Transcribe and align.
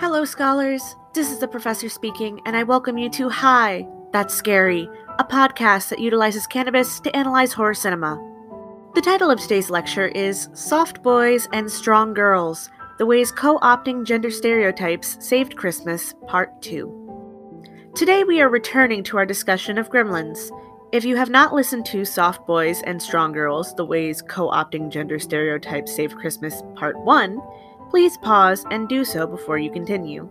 Hello, 0.00 0.24
scholars. 0.24 0.94
This 1.12 1.32
is 1.32 1.40
the 1.40 1.48
professor 1.48 1.88
speaking, 1.88 2.40
and 2.46 2.56
I 2.56 2.62
welcome 2.62 2.98
you 2.98 3.10
to 3.10 3.28
Hi, 3.28 3.84
That's 4.12 4.32
Scary, 4.32 4.88
a 5.18 5.24
podcast 5.24 5.88
that 5.88 5.98
utilizes 5.98 6.46
cannabis 6.46 7.00
to 7.00 7.16
analyze 7.16 7.52
horror 7.52 7.74
cinema. 7.74 8.16
The 8.94 9.00
title 9.00 9.28
of 9.28 9.40
today's 9.40 9.70
lecture 9.70 10.06
is 10.06 10.50
Soft 10.54 11.02
Boys 11.02 11.48
and 11.52 11.68
Strong 11.68 12.14
Girls 12.14 12.70
The 12.98 13.06
Ways 13.06 13.32
Co 13.32 13.58
opting 13.58 14.04
Gender 14.04 14.30
Stereotypes 14.30 15.16
Saved 15.18 15.56
Christmas, 15.56 16.14
Part 16.28 16.62
2. 16.62 17.90
Today 17.96 18.22
we 18.22 18.40
are 18.40 18.48
returning 18.48 19.02
to 19.02 19.16
our 19.16 19.26
discussion 19.26 19.78
of 19.78 19.90
gremlins. 19.90 20.56
If 20.92 21.04
you 21.04 21.16
have 21.16 21.28
not 21.28 21.52
listened 21.52 21.86
to 21.86 22.04
Soft 22.04 22.46
Boys 22.46 22.82
and 22.82 23.02
Strong 23.02 23.32
Girls 23.32 23.74
The 23.74 23.84
Ways 23.84 24.22
Co 24.22 24.48
opting 24.48 24.90
Gender 24.90 25.18
Stereotypes 25.18 25.96
Saved 25.96 26.16
Christmas, 26.16 26.62
Part 26.76 26.96
1, 27.00 27.40
Please 27.90 28.16
pause 28.18 28.64
and 28.70 28.88
do 28.88 29.04
so 29.04 29.26
before 29.26 29.58
you 29.58 29.70
continue. 29.70 30.28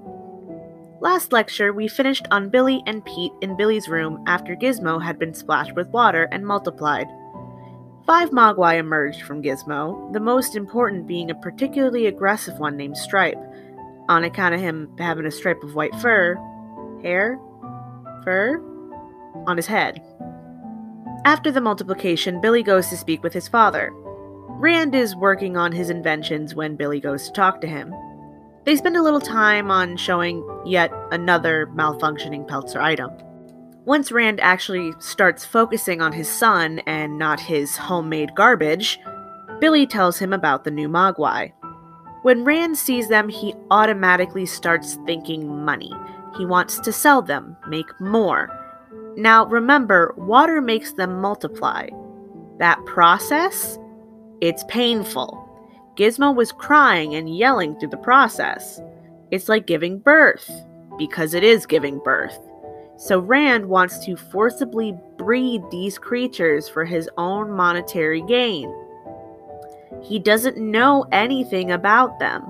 Last 1.00 1.32
lecture, 1.32 1.74
we 1.74 1.88
finished 1.88 2.28
on 2.32 2.50
Billy 2.50 2.82
and 2.86 3.06
Pete 3.06 3.32
in 3.42 3.58
Billy's 3.58 3.88
room 3.88 4.24
after 4.28 4.56
Gizmo 4.56 5.02
had 5.02 5.20
been 5.20 5.34
splashed 5.34 5.76
with 5.76 5.88
water 5.90 6.28
and 6.32 6.46
multiplied. 6.46 7.08
Five 8.06 8.30
Mogwai 8.30 8.80
emerged 8.80 9.24
from 9.24 9.44
Gizmo, 9.44 10.12
the 10.14 10.20
most 10.20 10.56
important 10.56 11.08
being 11.08 11.30
a 11.30 11.36
particularly 11.36 12.08
aggressive 12.08 12.58
one 12.58 12.78
named 12.78 12.98
Stripe, 12.98 13.38
on 14.10 14.24
account 14.24 14.56
of 14.56 14.62
him 14.62 14.90
having 14.98 15.26
a 15.26 15.32
stripe 15.32 15.62
of 15.64 15.76
white 15.76 15.94
fur, 15.96 16.36
hair, 17.02 17.40
fur, 18.24 18.60
on 19.46 19.58
his 19.58 19.68
head. 19.68 20.02
After 21.26 21.52
the 21.52 21.62
multiplication, 21.62 22.40
Billy 22.40 22.64
goes 22.64 22.88
to 22.88 22.98
speak 22.98 23.22
with 23.22 23.34
his 23.34 23.48
father. 23.48 23.94
Rand 24.60 24.96
is 24.96 25.16
working 25.16 25.56
on 25.56 25.72
his 25.72 25.92
inventions 25.92 26.56
when 26.56 26.76
Billy 26.76 27.00
goes 27.00 27.28
to 27.28 27.32
talk 27.32 27.62
to 27.62 27.68
him. 27.68 27.94
They 28.64 28.76
spend 28.76 28.98
a 28.98 29.04
little 29.04 29.22
time 29.22 29.70
on 29.70 29.98
showing 29.98 30.44
yet 30.66 30.92
another 31.12 31.68
malfunctioning 31.76 32.48
Peltzer 32.48 32.82
item. 32.82 33.12
Once 33.86 34.12
Rand 34.12 34.40
actually 34.40 34.94
starts 34.98 35.46
focusing 35.46 36.02
on 36.02 36.12
his 36.12 36.28
son 36.28 36.80
and 36.88 37.20
not 37.20 37.40
his 37.40 37.78
homemade 37.78 38.34
garbage, 38.36 39.00
Billy 39.60 39.86
tells 39.86 40.18
him 40.18 40.34
about 40.34 40.64
the 40.64 40.72
new 40.72 40.90
Mogwai. 40.90 41.54
When 42.24 42.44
Rand 42.44 42.80
sees 42.80 43.10
them, 43.10 43.30
he 43.30 43.54
automatically 43.70 44.48
starts 44.48 44.96
thinking 45.06 45.64
money. 45.64 45.94
He 46.36 46.48
wants 46.48 46.80
to 46.80 46.92
sell 46.92 47.22
them, 47.22 47.56
make 47.68 48.02
more. 48.02 48.50
Now 49.16 49.46
remember, 49.46 50.16
water 50.18 50.62
makes 50.62 50.94
them 50.94 51.22
multiply. 51.22 51.90
That 52.58 52.84
process 52.88 53.78
it's 54.42 54.64
painful. 54.68 55.44
Gizmo 55.96 56.36
was 56.36 56.52
crying 56.52 57.16
and 57.16 57.36
yelling 57.36 57.78
through 57.80 57.90
the 57.90 57.98
process. 57.98 58.80
It's 59.32 59.50
like 59.50 59.66
giving 59.66 60.00
birth, 60.00 60.50
because 60.98 61.34
it 61.34 61.44
is 61.44 61.66
giving 61.66 62.00
birth. 62.00 62.40
So 62.98 63.20
Rand 63.20 63.68
wants 63.68 64.04
to 64.06 64.16
forcibly 64.16 64.96
breed 65.18 65.62
these 65.72 65.98
creatures 65.98 66.68
for 66.68 66.86
his 66.86 67.10
own 67.18 67.52
monetary 67.52 68.22
gain. 68.24 68.74
He 70.04 70.20
doesn't 70.20 70.58
know 70.58 71.06
anything 71.12 71.72
about 71.72 72.20
them, 72.20 72.44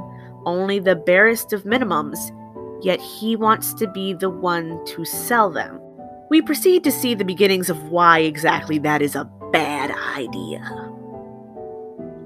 only 0.45 0.79
the 0.79 0.95
barest 0.95 1.53
of 1.53 1.63
minimums, 1.63 2.17
yet 2.83 3.01
he 3.01 3.35
wants 3.35 3.73
to 3.75 3.87
be 3.87 4.13
the 4.13 4.29
one 4.29 4.83
to 4.85 5.03
sell 5.05 5.49
them. 5.49 5.79
We 6.29 6.41
proceed 6.41 6.83
to 6.83 6.91
see 6.91 7.13
the 7.13 7.25
beginnings 7.25 7.69
of 7.69 7.89
why 7.89 8.19
exactly 8.19 8.77
that 8.79 9.01
is 9.01 9.15
a 9.15 9.29
bad 9.51 9.91
idea. 10.15 10.86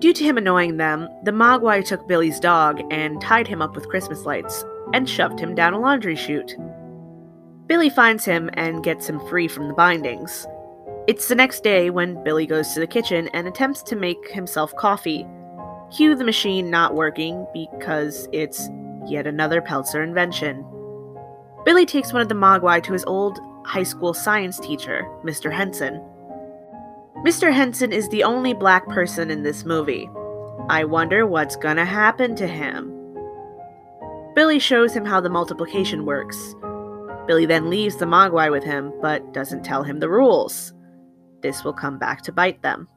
Due 0.02 0.14
to 0.14 0.24
him 0.24 0.36
annoying 0.36 0.78
them, 0.78 1.08
the 1.22 1.32
Mogwai 1.32 1.86
took 1.86 2.08
Billy's 2.08 2.40
dog 2.40 2.82
and 2.90 3.22
tied 3.22 3.48
him 3.48 3.62
up 3.62 3.76
with 3.76 3.88
Christmas 3.88 4.26
lights 4.26 4.66
and 4.96 5.08
shoved 5.08 5.40
him 5.40 5.54
down 5.54 5.74
a 5.74 5.80
laundry 5.80 6.16
chute. 6.16 6.56
Billy 7.68 7.88
finds 7.88 8.26
him 8.26 8.50
and 8.54 8.84
gets 8.84 9.08
him 9.08 9.20
free 9.28 9.48
from 9.48 9.68
the 9.68 9.76
bindings. 9.76 10.48
It's 11.06 11.28
the 11.28 11.36
next 11.36 11.64
day 11.64 11.92
when 11.92 12.24
Billy 12.24 12.48
goes 12.48 12.74
to 12.74 12.80
the 12.80 12.88
kitchen 12.88 13.30
and 13.36 13.48
attempts 13.48 13.84
to 13.84 13.96
make 13.96 14.28
himself 14.31 14.75
coffee. 14.75 15.24
Cue 15.96 16.16
the 16.16 16.25
machine 16.25 16.72
not 16.72 16.96
working 16.96 17.46
because 17.54 18.28
it's 18.31 18.70
yet 19.06 19.28
another 19.28 19.62
Peltzer 19.62 20.02
invention. 20.02 20.66
Billy 21.64 21.86
takes 21.86 22.12
one 22.12 22.24
of 22.24 22.30
the 22.30 22.34
Mogwai 22.34 22.81
to 22.81 22.94
his 22.94 23.06
old 23.06 23.40
high 23.68 23.84
school 23.84 24.16
science 24.16 24.59
teacher, 24.59 25.04
Mr. 25.24 25.54
Henson. 25.54 26.04
Mr. 27.24 27.54
Henson 27.54 27.94
is 27.94 28.09
the 28.09 28.24
only 28.24 28.52
black 28.52 28.88
person 28.88 29.30
in 29.30 29.44
this 29.44 29.64
movie. 29.64 30.09
I 30.70 30.84
wonder 30.86 31.28
what's 31.28 31.56
gonna 31.56 31.86
happen 31.86 32.36
to 32.38 32.48
him. 32.48 32.98
Billy 34.34 34.58
shows 34.58 34.96
him 34.96 35.06
how 35.06 35.22
the 35.22 35.30
multiplication 35.30 36.04
works. 36.06 36.56
Billy 37.28 37.46
then 37.46 37.70
leaves 37.70 37.98
the 37.98 38.06
Mogwai 38.06 38.50
with 38.50 38.64
him, 38.64 38.92
but 39.04 39.34
doesn't 39.34 39.64
tell 39.64 39.84
him 39.84 40.00
the 40.00 40.10
rules. 40.10 40.74
This 41.42 41.64
will 41.64 41.74
come 41.74 42.00
back 42.00 42.24
to 42.24 42.31
bite 42.31 42.64
them. 42.64 42.88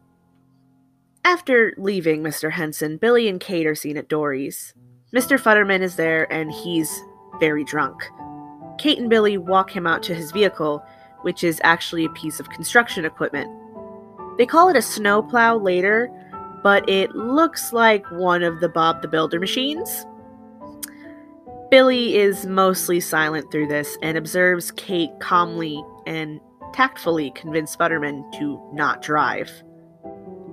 After 1.23 1.75
leaving 1.77 2.23
Mr. 2.23 2.51
Henson, 2.51 2.97
Billy 2.97 3.29
and 3.29 3.39
Kate 3.39 3.67
are 3.67 3.75
seen 3.75 3.99
at 3.99 4.09
Dory's. 4.09 4.73
Mr. 5.15 5.39
Futterman 5.39 5.83
is 5.83 5.97
there 5.97 6.33
and 6.33 6.51
he's 6.51 7.03
very 7.41 7.63
drunk. 7.63 8.03
Kate 8.79 8.99
and 8.99 9.11
Billy 9.11 9.37
walk 9.37 9.77
him 9.77 9.87
out 9.87 10.03
to 10.05 10.15
his 10.15 10.33
vehicle, 10.33 10.83
which 11.21 11.45
is 11.45 11.61
actually 11.63 12.07
a 12.07 12.11
piece 12.11 12.41
of 12.41 12.49
construction 12.49 13.05
equipment 13.05 13.51
they 14.39 14.47
call 14.47 14.69
it 14.69 14.77
a 14.77 14.83
snowplow 14.83 15.57
later, 15.57 16.11
but 16.63 16.89
it 16.89 17.15
looks 17.15 17.73
like 17.73 18.11
one 18.11 18.43
of 18.43 18.61
the 18.61 18.69
Bob 18.69 19.03
the 19.03 19.09
Builder 19.09 19.39
machines. 19.39 20.07
Billy 21.71 22.17
is 22.17 22.47
mostly 22.47 23.01
silent 23.01 23.51
through 23.51 23.67
this 23.67 23.99
and 24.03 24.17
observes 24.17 24.71
Kate 24.73 25.11
calmly 25.21 25.83
and 26.07 26.41
tactfully 26.73 27.33
convince 27.33 27.77
Futterman 27.77 28.23
to 28.39 28.61
not 28.73 29.03
drive. 29.03 29.51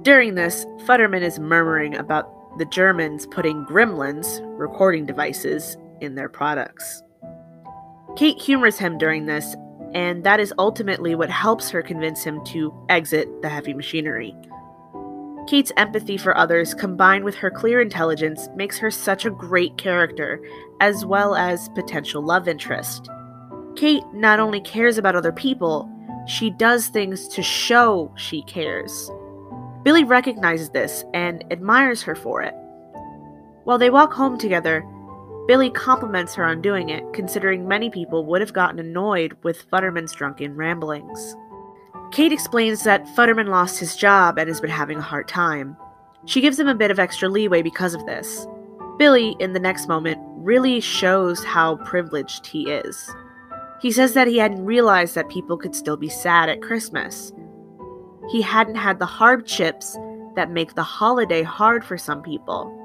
During 0.01 0.35
this, 0.35 0.65
Futterman 0.85 1.21
is 1.21 1.39
murmuring 1.39 1.95
about 1.95 2.57
the 2.57 2.65
Germans 2.65 3.27
putting 3.27 3.65
gremlins, 3.65 4.41
recording 4.57 5.05
devices, 5.05 5.77
in 6.01 6.15
their 6.15 6.29
products. 6.29 7.03
Kate 8.17 8.41
humors 8.41 8.77
him 8.77 8.97
during 8.97 9.25
this 9.25 9.55
and 9.93 10.23
that 10.23 10.39
is 10.39 10.53
ultimately 10.57 11.15
what 11.15 11.29
helps 11.29 11.69
her 11.69 11.81
convince 11.81 12.23
him 12.23 12.43
to 12.45 12.73
exit 12.89 13.41
the 13.41 13.49
heavy 13.49 13.73
machinery. 13.73 14.35
Kate's 15.47 15.71
empathy 15.75 16.17
for 16.17 16.37
others, 16.37 16.73
combined 16.73 17.23
with 17.23 17.35
her 17.35 17.49
clear 17.49 17.81
intelligence, 17.81 18.47
makes 18.55 18.77
her 18.77 18.91
such 18.91 19.25
a 19.25 19.31
great 19.31 19.77
character, 19.77 20.39
as 20.79 21.05
well 21.05 21.35
as 21.35 21.69
potential 21.69 22.23
love 22.23 22.47
interest. 22.47 23.09
Kate 23.75 24.03
not 24.13 24.39
only 24.39 24.61
cares 24.61 24.97
about 24.97 25.15
other 25.15 25.31
people, 25.31 25.89
she 26.27 26.51
does 26.51 26.87
things 26.87 27.27
to 27.29 27.41
show 27.41 28.13
she 28.15 28.43
cares. 28.43 29.09
Billy 29.83 30.03
recognizes 30.03 30.69
this 30.69 31.03
and 31.13 31.43
admires 31.51 32.03
her 32.03 32.15
for 32.15 32.41
it. 32.41 32.53
While 33.63 33.77
they 33.77 33.89
walk 33.89 34.13
home 34.13 34.37
together, 34.37 34.85
Billy 35.47 35.69
compliments 35.69 36.35
her 36.35 36.45
on 36.45 36.61
doing 36.61 36.89
it, 36.89 37.03
considering 37.13 37.67
many 37.67 37.89
people 37.89 38.25
would 38.25 38.41
have 38.41 38.53
gotten 38.53 38.79
annoyed 38.79 39.35
with 39.43 39.69
Futterman's 39.69 40.13
drunken 40.13 40.55
ramblings. 40.55 41.35
Kate 42.11 42.31
explains 42.31 42.83
that 42.83 43.07
Futterman 43.15 43.47
lost 43.47 43.79
his 43.79 43.95
job 43.95 44.37
and 44.37 44.47
has 44.47 44.61
been 44.61 44.69
having 44.69 44.99
a 44.99 45.01
hard 45.01 45.27
time. 45.27 45.75
She 46.25 46.41
gives 46.41 46.59
him 46.59 46.67
a 46.67 46.75
bit 46.75 46.91
of 46.91 46.99
extra 46.99 47.27
leeway 47.27 47.61
because 47.61 47.93
of 47.93 48.05
this. 48.05 48.45
Billy, 48.97 49.35
in 49.39 49.53
the 49.53 49.59
next 49.59 49.87
moment, 49.87 50.19
really 50.35 50.79
shows 50.79 51.43
how 51.43 51.77
privileged 51.77 52.45
he 52.45 52.69
is. 52.69 53.09
He 53.81 53.91
says 53.91 54.13
that 54.13 54.27
he 54.27 54.37
hadn't 54.37 54.65
realized 54.65 55.15
that 55.15 55.29
people 55.29 55.57
could 55.57 55.75
still 55.75 55.97
be 55.97 56.09
sad 56.09 56.49
at 56.49 56.61
Christmas. 56.61 57.33
He 58.29 58.41
hadn't 58.41 58.75
had 58.75 58.99
the 58.99 59.07
hardships 59.07 59.97
that 60.35 60.51
make 60.51 60.75
the 60.75 60.83
holiday 60.83 61.41
hard 61.41 61.83
for 61.83 61.97
some 61.97 62.21
people. 62.21 62.77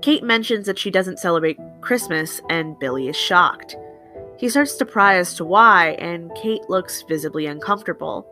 Kate 0.00 0.22
mentions 0.22 0.66
that 0.66 0.78
she 0.78 0.90
doesn't 0.90 1.18
celebrate 1.18 1.58
Christmas, 1.80 2.40
and 2.48 2.78
Billy 2.78 3.08
is 3.08 3.16
shocked. 3.16 3.76
He 4.38 4.48
starts 4.48 4.76
to 4.76 4.86
pry 4.86 5.16
as 5.16 5.34
to 5.34 5.44
why, 5.44 5.96
and 5.98 6.32
Kate 6.36 6.68
looks 6.68 7.02
visibly 7.02 7.46
uncomfortable. 7.46 8.22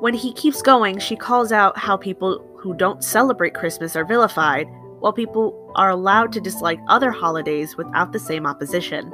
When 0.00 0.14
he 0.14 0.32
keeps 0.32 0.62
going, 0.62 0.98
she 0.98 1.16
calls 1.16 1.52
out 1.52 1.76
how 1.76 1.98
people 1.98 2.42
who 2.56 2.74
don't 2.74 3.04
celebrate 3.04 3.52
Christmas 3.52 3.96
are 3.96 4.04
vilified, 4.04 4.66
while 5.00 5.12
people 5.12 5.72
are 5.76 5.90
allowed 5.90 6.32
to 6.32 6.40
dislike 6.40 6.80
other 6.88 7.10
holidays 7.10 7.76
without 7.76 8.12
the 8.12 8.18
same 8.18 8.46
opposition. 8.46 9.12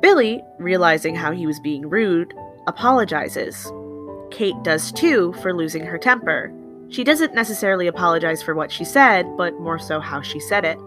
Billy, 0.00 0.42
realizing 0.58 1.14
how 1.16 1.32
he 1.32 1.46
was 1.46 1.58
being 1.60 1.88
rude, 1.88 2.34
apologizes. 2.68 3.72
Kate 4.30 4.60
does 4.62 4.92
too 4.92 5.32
for 5.42 5.54
losing 5.54 5.84
her 5.84 5.98
temper. 5.98 6.52
She 6.92 7.04
doesn't 7.04 7.34
necessarily 7.34 7.86
apologize 7.86 8.42
for 8.42 8.54
what 8.54 8.70
she 8.70 8.84
said, 8.84 9.26
but 9.38 9.58
more 9.58 9.78
so 9.78 9.98
how 9.98 10.20
she 10.20 10.38
said 10.38 10.66
it. 10.66 10.78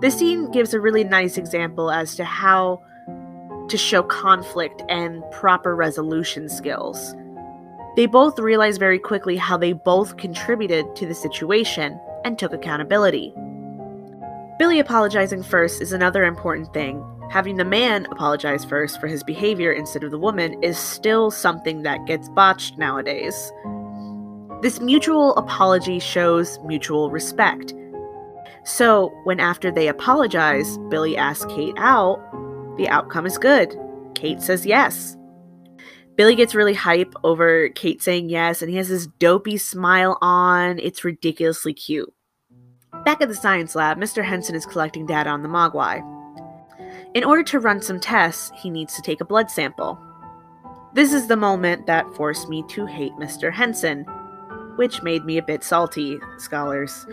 This 0.00 0.16
scene 0.18 0.50
gives 0.50 0.72
a 0.72 0.80
really 0.80 1.04
nice 1.04 1.36
example 1.36 1.90
as 1.90 2.16
to 2.16 2.24
how 2.24 2.82
to 3.68 3.76
show 3.76 4.02
conflict 4.02 4.82
and 4.88 5.22
proper 5.30 5.76
resolution 5.76 6.48
skills. 6.48 7.14
They 7.96 8.06
both 8.06 8.38
realize 8.38 8.78
very 8.78 8.98
quickly 8.98 9.36
how 9.36 9.58
they 9.58 9.74
both 9.74 10.16
contributed 10.16 10.96
to 10.96 11.06
the 11.06 11.14
situation 11.14 12.00
and 12.24 12.38
took 12.38 12.54
accountability. 12.54 13.34
Billy 14.58 14.78
apologizing 14.78 15.42
first 15.42 15.82
is 15.82 15.92
another 15.92 16.24
important 16.24 16.72
thing. 16.72 17.04
Having 17.30 17.56
the 17.56 17.64
man 17.66 18.06
apologize 18.10 18.64
first 18.64 18.98
for 18.98 19.06
his 19.06 19.22
behavior 19.22 19.70
instead 19.70 20.02
of 20.02 20.12
the 20.12 20.18
woman 20.18 20.62
is 20.62 20.78
still 20.78 21.30
something 21.30 21.82
that 21.82 22.06
gets 22.06 22.30
botched 22.30 22.78
nowadays. 22.78 23.52
This 24.62 24.80
mutual 24.80 25.34
apology 25.36 25.98
shows 25.98 26.58
mutual 26.60 27.10
respect. 27.10 27.72
So, 28.64 29.10
when 29.24 29.40
after 29.40 29.72
they 29.72 29.88
apologize, 29.88 30.76
Billy 30.90 31.16
asks 31.16 31.46
Kate 31.54 31.74
out, 31.78 32.18
the 32.76 32.86
outcome 32.88 33.24
is 33.24 33.38
good. 33.38 33.74
Kate 34.14 34.42
says 34.42 34.66
yes. 34.66 35.16
Billy 36.16 36.34
gets 36.34 36.54
really 36.54 36.74
hype 36.74 37.14
over 37.24 37.70
Kate 37.70 38.02
saying 38.02 38.28
yes, 38.28 38.60
and 38.60 38.70
he 38.70 38.76
has 38.76 38.90
this 38.90 39.06
dopey 39.18 39.56
smile 39.56 40.18
on. 40.20 40.78
It's 40.78 41.04
ridiculously 41.04 41.72
cute. 41.72 42.12
Back 43.06 43.22
at 43.22 43.28
the 43.28 43.34
science 43.34 43.74
lab, 43.74 43.96
Mr. 43.96 44.22
Henson 44.22 44.54
is 44.54 44.66
collecting 44.66 45.06
data 45.06 45.30
on 45.30 45.42
the 45.42 45.48
Mogwai. 45.48 46.04
In 47.14 47.24
order 47.24 47.42
to 47.44 47.60
run 47.60 47.80
some 47.80 47.98
tests, 47.98 48.52
he 48.60 48.68
needs 48.68 48.94
to 48.94 49.02
take 49.02 49.22
a 49.22 49.24
blood 49.24 49.50
sample. 49.50 49.98
This 50.92 51.14
is 51.14 51.28
the 51.28 51.36
moment 51.36 51.86
that 51.86 52.14
forced 52.14 52.50
me 52.50 52.62
to 52.68 52.84
hate 52.84 53.12
Mr. 53.12 53.50
Henson, 53.50 54.04
which 54.76 55.02
made 55.02 55.24
me 55.24 55.38
a 55.38 55.42
bit 55.42 55.62
salty, 55.64 56.18
scholars. 56.38 57.06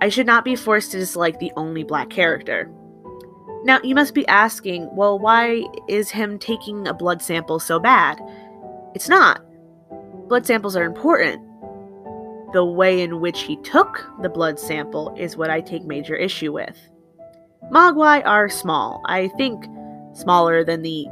I 0.00 0.08
should 0.08 0.26
not 0.26 0.44
be 0.44 0.56
forced 0.56 0.92
to 0.92 0.98
dislike 0.98 1.38
the 1.38 1.52
only 1.56 1.84
black 1.84 2.10
character. 2.10 2.70
Now, 3.64 3.80
you 3.84 3.94
must 3.94 4.14
be 4.14 4.26
asking, 4.26 4.94
well, 4.94 5.18
why 5.18 5.64
is 5.88 6.10
him 6.10 6.38
taking 6.38 6.88
a 6.88 6.94
blood 6.94 7.22
sample 7.22 7.60
so 7.60 7.78
bad? 7.78 8.20
It's 8.94 9.08
not. 9.08 9.40
Blood 10.28 10.46
samples 10.46 10.74
are 10.74 10.84
important. 10.84 11.40
The 12.52 12.64
way 12.64 13.00
in 13.00 13.20
which 13.20 13.42
he 13.42 13.56
took 13.58 14.04
the 14.20 14.28
blood 14.28 14.58
sample 14.58 15.14
is 15.16 15.36
what 15.36 15.50
I 15.50 15.60
take 15.60 15.84
major 15.84 16.16
issue 16.16 16.52
with. 16.52 16.76
Mogwai 17.70 18.26
are 18.26 18.48
small. 18.48 19.00
I 19.06 19.28
think 19.28 19.64
smaller 20.14 20.64
than 20.64 20.82
the 20.82 21.06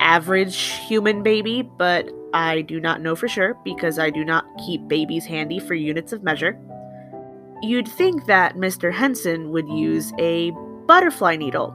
average 0.00 0.56
human 0.56 1.22
baby, 1.22 1.62
but 1.62 2.08
I 2.34 2.62
do 2.62 2.80
not 2.80 3.00
know 3.00 3.16
for 3.16 3.28
sure 3.28 3.56
because 3.64 3.98
I 3.98 4.10
do 4.10 4.24
not 4.24 4.44
keep 4.66 4.86
babies 4.88 5.24
handy 5.24 5.58
for 5.58 5.74
units 5.74 6.12
of 6.12 6.22
measure. 6.22 6.58
You'd 7.62 7.88
think 7.88 8.26
that 8.26 8.56
Mr. 8.56 8.92
Henson 8.92 9.50
would 9.50 9.68
use 9.68 10.12
a 10.18 10.52
butterfly 10.86 11.36
needle, 11.36 11.70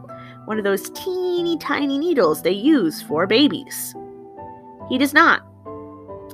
one 0.46 0.58
of 0.58 0.64
those 0.64 0.90
teeny 0.92 1.58
tiny 1.58 1.98
needles 1.98 2.42
they 2.42 2.52
use 2.52 3.02
for 3.02 3.28
babies. 3.28 3.96
He 4.90 4.98
does 4.98 5.14
not. 5.14 5.42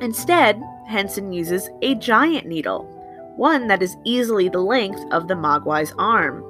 Instead, 0.01 0.61
Henson 0.87 1.31
uses 1.31 1.69
a 1.81 1.95
giant 1.95 2.47
needle, 2.47 2.83
one 3.35 3.67
that 3.67 3.81
is 3.81 3.97
easily 4.05 4.49
the 4.49 4.59
length 4.59 5.01
of 5.11 5.27
the 5.27 5.35
Mogwai's 5.35 5.93
arm. 5.97 6.43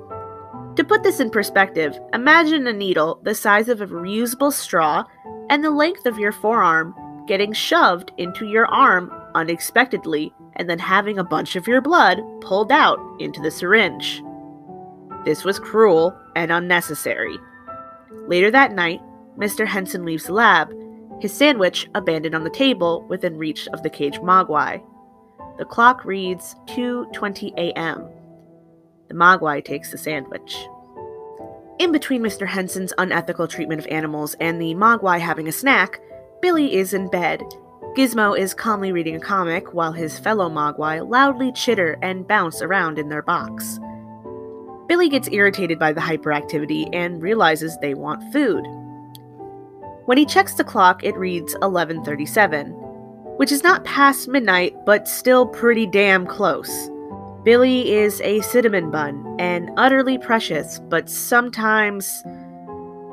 To 0.75 0.83
put 0.83 1.03
this 1.03 1.19
in 1.19 1.29
perspective, 1.29 1.99
imagine 2.13 2.65
a 2.67 2.73
needle 2.73 3.19
the 3.23 3.35
size 3.35 3.69
of 3.69 3.81
a 3.81 3.87
reusable 3.87 4.53
straw 4.53 5.03
and 5.49 5.63
the 5.63 5.71
length 5.71 6.05
of 6.05 6.17
your 6.17 6.31
forearm 6.31 6.95
getting 7.27 7.53
shoved 7.53 8.11
into 8.17 8.45
your 8.47 8.65
arm 8.67 9.11
unexpectedly 9.35 10.33
and 10.55 10.69
then 10.69 10.79
having 10.79 11.19
a 11.19 11.23
bunch 11.23 11.55
of 11.55 11.67
your 11.67 11.81
blood 11.81 12.19
pulled 12.41 12.71
out 12.71 12.99
into 13.19 13.41
the 13.41 13.51
syringe. 13.51 14.21
This 15.25 15.43
was 15.43 15.59
cruel 15.59 16.17
and 16.35 16.51
unnecessary. 16.51 17.37
Later 18.27 18.51
that 18.51 18.73
night, 18.73 19.01
Mr. 19.37 19.67
Henson 19.67 20.05
leaves 20.05 20.25
the 20.25 20.33
lab, 20.33 20.73
his 21.21 21.33
sandwich 21.33 21.89
abandoned 21.95 22.35
on 22.35 22.43
the 22.43 22.49
table 22.49 23.05
within 23.09 23.37
reach 23.37 23.67
of 23.69 23.83
the 23.83 23.89
caged 23.89 24.21
mogwai. 24.21 24.81
The 25.57 25.65
clock 25.65 26.05
reads 26.05 26.55
2:20 26.67 27.53
a.m. 27.57 28.07
The 29.09 29.15
Mogwai 29.15 29.63
takes 29.63 29.91
the 29.91 29.97
sandwich. 29.97 30.67
In 31.79 31.93
between 31.93 32.21
Mr. 32.21 32.45
Henson's 32.45 32.91
unethical 32.97 33.47
treatment 33.47 33.79
of 33.79 33.87
animals 33.87 34.35
and 34.41 34.61
the 34.61 34.75
Mogwai 34.75 35.17
having 35.17 35.47
a 35.47 35.51
snack, 35.53 36.01
Billy 36.41 36.75
is 36.75 36.93
in 36.93 37.09
bed. 37.09 37.41
Gizmo 37.95 38.37
is 38.37 38.53
calmly 38.53 38.91
reading 38.91 39.15
a 39.15 39.19
comic 39.21 39.73
while 39.73 39.93
his 39.93 40.19
fellow 40.19 40.49
Mogwai 40.49 41.07
loudly 41.09 41.53
chitter 41.53 41.97
and 42.01 42.27
bounce 42.27 42.61
around 42.61 42.99
in 42.99 43.07
their 43.07 43.21
box. 43.21 43.79
Billy 44.89 45.07
gets 45.07 45.29
irritated 45.31 45.79
by 45.79 45.93
the 45.93 46.01
hyperactivity 46.01 46.89
and 46.91 47.21
realizes 47.21 47.77
they 47.77 47.93
want 47.93 48.33
food. 48.33 48.65
When 50.03 50.17
he 50.17 50.25
checks 50.25 50.55
the 50.55 50.65
clock, 50.65 51.05
it 51.05 51.15
reads 51.15 51.55
11:37, 51.61 52.71
which 53.37 53.53
is 53.53 53.63
not 53.63 53.85
past 53.85 54.27
midnight 54.27 54.75
but 54.85 55.07
still 55.07 55.45
pretty 55.47 55.85
damn 55.85 56.27
close. 56.27 56.89
Billy 57.43 57.93
is 57.93 58.19
a 58.21 58.41
cinnamon 58.41 58.91
bun 58.91 59.35
and 59.39 59.71
utterly 59.77 60.17
precious, 60.17 60.79
but 60.89 61.09
sometimes 61.09 62.21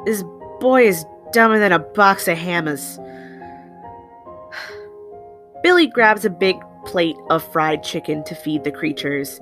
this 0.04 0.24
boy 0.58 0.86
is 0.86 1.04
dumber 1.32 1.58
than 1.58 1.70
a 1.70 1.78
box 1.78 2.26
of 2.26 2.36
hammers. 2.36 2.98
Billy 5.62 5.86
grabs 5.86 6.24
a 6.24 6.30
big 6.30 6.56
plate 6.86 7.16
of 7.30 7.46
fried 7.52 7.84
chicken 7.84 8.24
to 8.24 8.34
feed 8.34 8.64
the 8.64 8.72
creatures. 8.72 9.38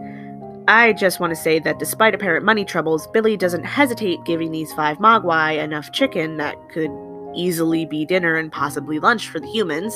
I 0.69 0.93
just 0.93 1.21
want 1.21 1.31
to 1.31 1.37
say 1.37 1.59
that 1.61 1.79
despite 1.79 2.15
apparent 2.15 2.45
money 2.45 2.65
troubles, 2.65 3.07
Billy 3.09 3.37
doesn't 3.37 3.65
hesitate 3.65 4.25
giving 4.25 4.51
these 4.51 4.73
five 4.75 4.99
Mogwai 4.99 5.63
enough 5.63 5.93
chicken 5.93 6.37
that 6.39 6.57
could 6.71 6.91
easily 7.35 7.85
be 7.87 8.05
dinner 8.05 8.35
and 8.37 8.53
possibly 8.53 8.99
lunch 8.99 9.29
for 9.29 9.41
the 9.41 9.49
humans. 9.49 9.95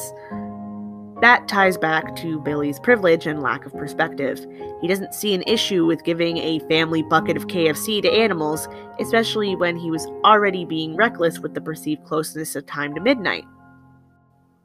That 1.20 1.48
ties 1.48 1.76
back 1.76 2.14
to 2.16 2.40
Billy's 2.40 2.78
privilege 2.78 3.26
and 3.26 3.42
lack 3.42 3.66
of 3.66 3.72
perspective. 3.72 4.46
He 4.80 4.86
doesn't 4.86 5.14
see 5.14 5.34
an 5.34 5.42
issue 5.48 5.84
with 5.84 6.04
giving 6.04 6.38
a 6.38 6.60
family 6.68 7.02
bucket 7.02 7.36
of 7.36 7.48
KFC 7.48 8.00
to 8.02 8.10
animals, 8.10 8.68
especially 9.00 9.56
when 9.56 9.76
he 9.76 9.90
was 9.90 10.06
already 10.24 10.64
being 10.64 10.94
reckless 10.94 11.40
with 11.40 11.54
the 11.54 11.60
perceived 11.60 12.04
closeness 12.04 12.54
of 12.54 12.66
time 12.66 12.94
to 12.94 13.00
midnight. 13.00 13.44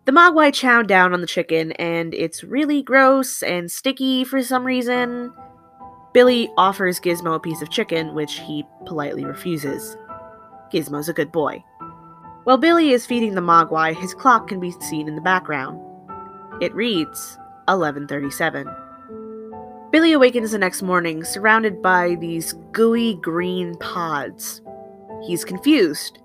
The 0.06 0.12
Mogwai 0.12 0.54
chow 0.54 0.84
down 0.84 1.14
on 1.14 1.22
the 1.22 1.28
chicken, 1.28 1.72
and 1.74 2.14
it's 2.14 2.44
really 2.44 2.84
gross 2.84 3.42
and 3.42 3.72
sticky 3.72 4.24
for 4.24 4.44
some 4.44 4.64
reason. 4.64 5.34
Billy 6.14 6.52
offers 6.56 7.00
Gizmo 7.00 7.36
a 7.36 7.40
piece 7.40 7.64
of 7.64 7.72
chicken, 7.72 8.14
which 8.14 8.40
he 8.40 8.64
politely 8.86 9.26
refuses. 9.26 9.98
Gizmo's 10.72 11.10
a 11.10 11.14
good 11.14 11.32
boy. 11.32 11.64
While 12.44 12.58
Billy 12.58 12.92
is 12.92 13.08
feeding 13.08 13.34
the 13.34 13.42
Mogwai, 13.42 13.96
his 13.96 14.14
clock 14.14 14.50
can 14.50 14.60
be 14.60 14.72
seen 14.82 15.08
in 15.08 15.16
the 15.16 15.22
background. 15.22 15.80
It 16.64 16.74
reads 16.74 17.38
1137. 17.68 18.74
Billy 19.92 20.14
awakens 20.14 20.52
the 20.52 20.58
next 20.58 20.82
morning 20.82 21.26
surrounded 21.26 21.82
by 21.82 22.16
these 22.22 22.54
gooey 22.72 23.16
green 23.16 23.76
pods. 23.80 24.62
He's 25.28 25.44
confused. 25.44 26.20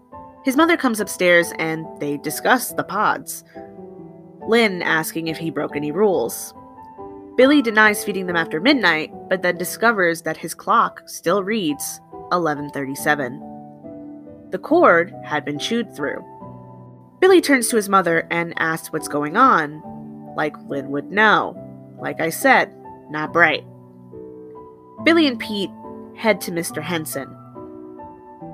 His 0.44 0.56
mother 0.56 0.76
comes 0.76 1.00
upstairs 1.00 1.52
and 1.58 1.84
they 1.98 2.18
discuss 2.18 2.70
the 2.70 2.84
pods. 2.84 3.42
Lynn 4.46 4.80
asking 4.80 5.26
if 5.26 5.38
he 5.38 5.50
broke 5.50 5.74
any 5.74 5.90
rules. 5.90 6.54
Billy 7.36 7.60
denies 7.60 8.04
feeding 8.04 8.26
them 8.26 8.36
after 8.36 8.60
midnight, 8.60 9.10
but 9.28 9.42
then 9.42 9.58
discovers 9.58 10.22
that 10.22 10.36
his 10.36 10.54
clock 10.54 11.02
still 11.06 11.42
reads 11.42 12.00
1137. 12.30 13.40
The 14.52 14.58
cord 14.58 15.12
had 15.24 15.44
been 15.44 15.58
chewed 15.58 15.96
through. 15.96 16.24
Billy 17.18 17.40
turns 17.40 17.66
to 17.70 17.74
his 17.74 17.88
mother 17.88 18.28
and 18.30 18.54
asks 18.58 18.92
what's 18.92 19.08
going 19.08 19.36
on, 19.36 19.82
like 20.38 20.56
Lynn 20.68 20.90
would 20.92 21.10
know. 21.10 21.56
Like 22.00 22.20
I 22.20 22.30
said, 22.30 22.72
not 23.10 23.32
bright. 23.32 23.64
Billy 25.04 25.26
and 25.26 25.38
Pete 25.38 25.70
head 26.16 26.40
to 26.42 26.52
Mr. 26.52 26.80
Henson. 26.80 27.28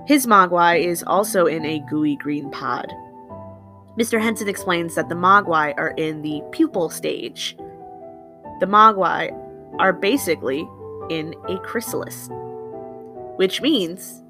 His 0.06 0.26
Mogwai 0.26 0.82
is 0.82 1.04
also 1.06 1.44
in 1.44 1.64
a 1.64 1.84
gooey 1.90 2.16
green 2.16 2.50
pod. 2.50 2.90
Mr. 3.98 4.20
Henson 4.20 4.48
explains 4.48 4.94
that 4.94 5.10
the 5.10 5.14
Mogwai 5.14 5.74
are 5.76 5.90
in 5.90 6.22
the 6.22 6.40
pupal 6.52 6.90
stage. 6.90 7.54
The 8.60 8.66
Mogwai 8.66 9.30
are 9.78 9.92
basically 9.92 10.66
in 11.10 11.34
a 11.48 11.58
chrysalis, 11.58 12.30
which 13.36 13.60
means 13.60 14.22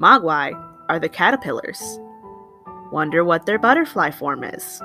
Mogwai 0.00 0.52
are 0.88 0.98
the 0.98 1.08
caterpillars. 1.08 2.00
Wonder 2.90 3.24
what 3.24 3.46
their 3.46 3.58
butterfly 3.58 4.10
form 4.10 4.42
is. 4.42 4.82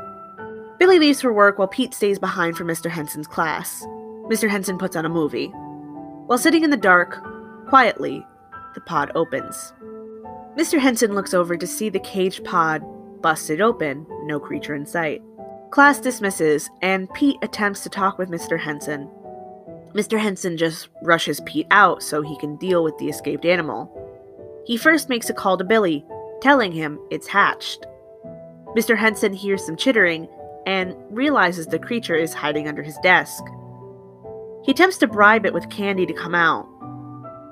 Billy 0.82 0.98
leaves 0.98 1.22
for 1.22 1.32
work 1.32 1.60
while 1.60 1.68
Pete 1.68 1.94
stays 1.94 2.18
behind 2.18 2.58
for 2.58 2.66
Mr. 2.66 2.90
Henson's 2.90 3.28
class. 3.28 3.86
Mr. 4.32 4.50
Henson 4.50 4.80
puts 4.80 4.96
on 4.96 5.06
a 5.06 5.10
movie. 5.10 5.50
While 6.26 6.40
sitting 6.40 6.64
in 6.64 6.72
the 6.72 6.76
dark, 6.76 7.24
quietly, 7.68 8.26
the 8.74 8.82
pod 8.82 9.12
opens. 9.14 9.74
Mr. 10.58 10.80
Henson 10.80 11.14
looks 11.14 11.36
over 11.36 11.56
to 11.56 11.68
see 11.68 11.90
the 11.90 12.00
caged 12.00 12.44
pod 12.46 12.82
busted 13.22 13.62
open, 13.62 14.08
no 14.24 14.40
creature 14.40 14.74
in 14.74 14.88
sight. 14.88 15.22
Class 15.70 16.00
dismisses, 16.00 16.68
and 16.82 17.14
Pete 17.14 17.38
attempts 17.44 17.84
to 17.84 17.90
talk 17.90 18.18
with 18.18 18.32
Mr. 18.32 18.60
Henson. 18.60 19.08
Mr. 19.94 20.20
Henson 20.20 20.58
just 20.58 20.90
rushes 21.04 21.42
Pete 21.46 21.68
out 21.70 22.02
so 22.02 22.24
he 22.24 22.36
can 22.40 22.56
deal 22.56 22.84
with 22.84 22.98
the 22.98 23.08
escaped 23.08 23.46
animal. 23.46 23.86
He 24.66 24.78
first 24.78 25.10
makes 25.10 25.30
a 25.30 25.34
call 25.36 25.60
to 25.60 25.64
Billy, 25.64 26.04
telling 26.42 26.72
him 26.72 27.00
it's 27.12 27.28
hatched. 27.28 27.86
Mr. 28.76 28.98
Henson 28.98 29.32
hears 29.32 29.64
some 29.64 29.76
chittering 29.76 30.28
and 30.66 30.96
realizes 31.10 31.68
the 31.68 31.80
creature 31.80 32.16
is 32.16 32.34
hiding 32.34 32.68
under 32.68 32.84
his 32.84 32.98
desk. 33.04 33.44
He 34.64 34.72
attempts 34.72 34.98
to 35.00 35.08
bribe 35.08 35.46
it 35.46 35.54
with 35.54 35.70
candy 35.70 36.06
to 36.06 36.14
come 36.14 36.36
out. 36.36 36.68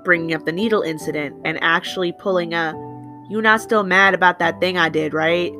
bringing 0.03 0.33
up 0.33 0.45
the 0.45 0.51
needle 0.51 0.81
incident 0.81 1.35
and 1.45 1.57
actually 1.61 2.11
pulling 2.11 2.53
a, 2.53 2.73
you 3.29 3.41
not 3.41 3.61
still 3.61 3.83
mad 3.83 4.13
about 4.13 4.39
that 4.39 4.59
thing 4.59 4.77
I 4.77 4.89
did, 4.89 5.13
right? 5.13 5.51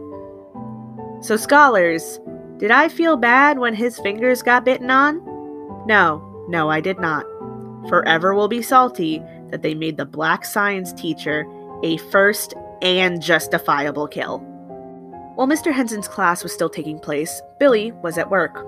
So, 1.21 1.35
scholars, 1.35 2.19
did 2.57 2.71
I 2.71 2.87
feel 2.89 3.17
bad 3.17 3.59
when 3.59 3.73
his 3.73 3.99
fingers 3.99 4.41
got 4.41 4.65
bitten 4.65 4.89
on? 4.89 5.17
No, 5.85 6.45
no, 6.47 6.69
I 6.69 6.81
did 6.81 6.99
not. 6.99 7.25
Forever 7.89 8.33
will 8.33 8.47
be 8.47 8.61
salty 8.61 9.21
that 9.51 9.61
they 9.61 9.73
made 9.73 9.97
the 9.97 10.05
black 10.05 10.45
science 10.45 10.93
teacher 10.93 11.45
a 11.83 11.97
first 11.97 12.53
and 12.81 13.21
justifiable 13.21 14.07
kill. 14.07 14.45
While 15.39 15.47
Mr. 15.47 15.71
Henson's 15.71 16.09
class 16.09 16.43
was 16.43 16.51
still 16.51 16.67
taking 16.67 16.99
place, 16.99 17.41
Billy 17.61 17.93
was 17.93 18.17
at 18.17 18.29
work. 18.29 18.67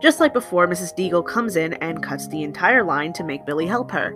Just 0.00 0.18
like 0.18 0.32
before, 0.32 0.66
Mrs. 0.66 0.96
Deagle 0.96 1.26
comes 1.26 1.56
in 1.56 1.74
and 1.74 2.02
cuts 2.02 2.26
the 2.26 2.42
entire 2.42 2.82
line 2.82 3.12
to 3.12 3.22
make 3.22 3.44
Billy 3.44 3.66
help 3.66 3.90
her. 3.90 4.14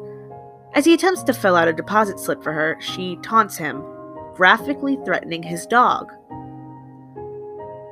As 0.73 0.87
he 0.87 0.95
attempts 0.95 1.23
to 1.25 1.35
fill 1.35 1.57
out 1.57 1.69
a 1.69 1.75
deposit 1.75 2.19
slip 2.19 2.43
for 2.43 2.55
her, 2.55 2.79
she 2.81 3.17
taunts 3.17 3.59
him, 3.59 3.85
graphically 4.35 4.97
threatening 5.05 5.43
his 5.43 5.67
dog. 5.67 6.11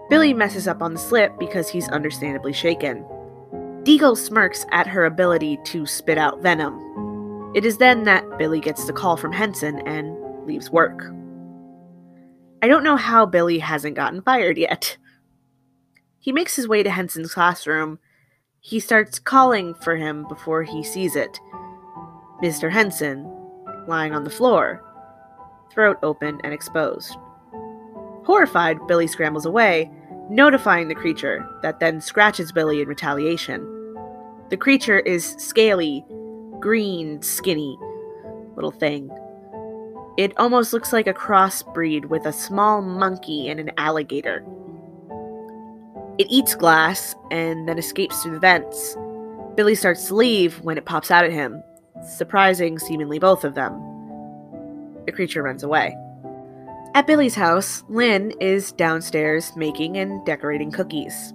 Billy 0.09 0.33
messes 0.33 0.67
up 0.67 0.81
on 0.81 0.95
the 0.95 0.99
slip 0.99 1.39
because 1.39 1.69
he's 1.69 1.91
understandably 1.91 2.55
shaken. 2.55 3.05
Deagle 3.83 4.17
smirks 4.17 4.65
at 4.73 4.87
her 4.87 5.05
ability 5.05 5.59
to 5.65 5.85
spit 5.85 6.17
out 6.17 6.41
venom. 6.41 7.53
It 7.55 7.67
is 7.67 7.77
then 7.77 8.05
that 8.05 8.25
Billy 8.39 8.61
gets 8.61 8.87
the 8.87 8.95
call 8.95 9.19
from 9.19 9.33
Henson 9.33 9.87
and 9.87 10.47
leaves 10.47 10.71
work. 10.71 11.13
I 12.61 12.69
don't 12.69 12.85
know 12.85 12.97
how 12.97 13.25
Billy 13.25 13.59
hasn't 13.59 13.97
gotten 13.97 14.23
fired 14.23 14.59
yet. 14.59 14.97
He 16.19 16.33
makes 16.33 16.57
his 16.57 16.67
way 16.67 16.83
to 16.83 16.91
Henson's 16.91 17.33
classroom. 17.33 17.99
He 18.61 18.81
starts 18.81 19.19
calling 19.19 19.75
for 19.75 19.97
him 19.97 20.27
before 20.29 20.65
he 20.65 20.83
sees 20.83 21.15
it. 21.15 21.39
Mr. 22.43 22.71
Henson, 22.71 23.25
lying 23.87 24.13
on 24.13 24.25
the 24.25 24.31
floor, 24.31 24.83
throat 25.73 25.99
open 26.03 26.41
and 26.43 26.53
exposed. 26.53 27.17
Horrified, 28.25 28.87
Billy 28.87 29.07
scrambles 29.07 29.47
away, 29.47 29.91
notifying 30.29 30.89
the 30.89 30.95
creature, 30.95 31.49
that 31.63 31.81
then 31.81 32.01
scratches 32.01 32.53
Billy 32.53 32.83
in 32.83 32.89
retaliation. 32.89 33.63
The 34.51 34.57
creature 34.57 34.99
is 35.01 35.37
scaly, 35.39 36.05
green, 36.61 37.23
skinny 37.23 37.79
little 38.57 38.73
thing. 38.73 39.09
It 40.19 40.37
almost 40.37 40.73
looks 40.73 40.93
like 40.93 41.07
a 41.07 41.15
crossbreed 41.15 42.07
with 42.07 42.27
a 42.27 42.33
small 42.33 42.83
monkey 42.83 43.49
and 43.49 43.61
an 43.61 43.71
alligator. 43.79 44.45
It 46.19 46.27
eats 46.29 46.57
glass 46.57 47.15
and 47.31 47.69
then 47.69 47.79
escapes 47.79 48.21
through 48.21 48.33
the 48.33 48.41
vents. 48.41 48.97
Billy 49.55 49.77
starts 49.77 50.09
to 50.09 50.17
leave 50.17 50.61
when 50.63 50.77
it 50.77 50.87
pops 50.87 51.13
out 51.13 51.25
at 51.25 51.31
him, 51.31 51.63
surprising 52.05 52.81
seemingly 52.81 53.21
both 53.21 53.45
of 53.45 53.55
them. 53.55 53.81
The 55.07 55.13
creature 55.13 55.45
runs 55.45 55.63
away. 55.63 55.97
At 56.97 57.07
Billy's 57.07 57.37
house, 57.37 57.85
Lynn 57.89 58.33
is 58.41 58.73
downstairs 58.73 59.53
making 59.55 59.99
and 59.99 60.27
decorating 60.27 60.73
cookies. 60.73 61.33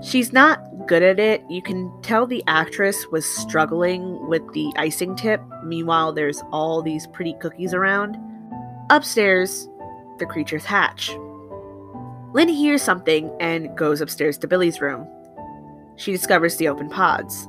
She's 0.00 0.32
not 0.32 0.60
good 0.86 1.02
at 1.02 1.18
it. 1.18 1.42
You 1.48 1.60
can 1.60 1.92
tell 2.02 2.26
the 2.26 2.44
actress 2.46 3.06
was 3.08 3.26
struggling 3.26 4.28
with 4.28 4.42
the 4.52 4.72
icing 4.76 5.16
tip. 5.16 5.40
Meanwhile, 5.64 6.12
there's 6.12 6.42
all 6.52 6.82
these 6.82 7.06
pretty 7.08 7.34
cookies 7.40 7.74
around. 7.74 8.16
Upstairs, 8.90 9.68
the 10.18 10.26
creatures 10.26 10.64
hatch. 10.64 11.10
Lynn 12.32 12.48
hears 12.48 12.82
something 12.82 13.34
and 13.40 13.76
goes 13.76 14.00
upstairs 14.00 14.38
to 14.38 14.48
Billy's 14.48 14.80
room. 14.80 15.06
She 15.96 16.12
discovers 16.12 16.56
the 16.56 16.68
open 16.68 16.88
pods. 16.88 17.48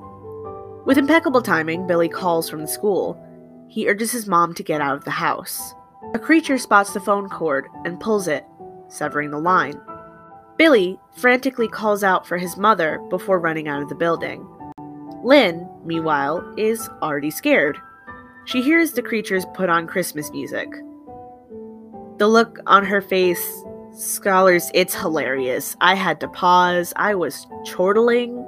With 0.85 0.97
impeccable 0.97 1.41
timing, 1.41 1.85
Billy 1.85 2.09
calls 2.09 2.49
from 2.49 2.61
the 2.61 2.67
school. 2.67 3.21
He 3.67 3.87
urges 3.87 4.11
his 4.11 4.27
mom 4.27 4.55
to 4.55 4.63
get 4.63 4.81
out 4.81 4.95
of 4.95 5.05
the 5.05 5.11
house. 5.11 5.73
A 6.15 6.19
creature 6.19 6.57
spots 6.57 6.93
the 6.93 6.99
phone 6.99 7.29
cord 7.29 7.67
and 7.85 7.99
pulls 7.99 8.27
it, 8.27 8.43
severing 8.87 9.29
the 9.29 9.37
line. 9.37 9.79
Billy 10.59 10.99
frantically 11.15 11.69
calls 11.69 12.03
out 12.03 12.27
for 12.27 12.37
his 12.37 12.57
mother 12.57 12.99
before 13.09 13.39
running 13.39 13.69
out 13.69 13.81
of 13.81 13.87
the 13.89 13.95
building. 13.95 14.45
Lynn, 15.23 15.67
meanwhile, 15.85 16.53
is 16.57 16.89
already 17.01 17.31
scared. 17.31 17.77
She 18.43 18.61
hears 18.61 18.91
the 18.91 19.01
creatures 19.01 19.45
put 19.55 19.69
on 19.69 19.87
Christmas 19.87 20.29
music. 20.31 20.69
The 22.17 22.27
look 22.27 22.59
on 22.67 22.85
her 22.85 23.01
face 23.01 23.63
Scholars, 23.93 24.69
it's 24.73 24.93
hilarious. 24.93 25.75
I 25.81 25.95
had 25.95 26.19
to 26.21 26.27
pause. 26.27 26.93
I 26.95 27.15
was 27.15 27.47
chortling. 27.65 28.45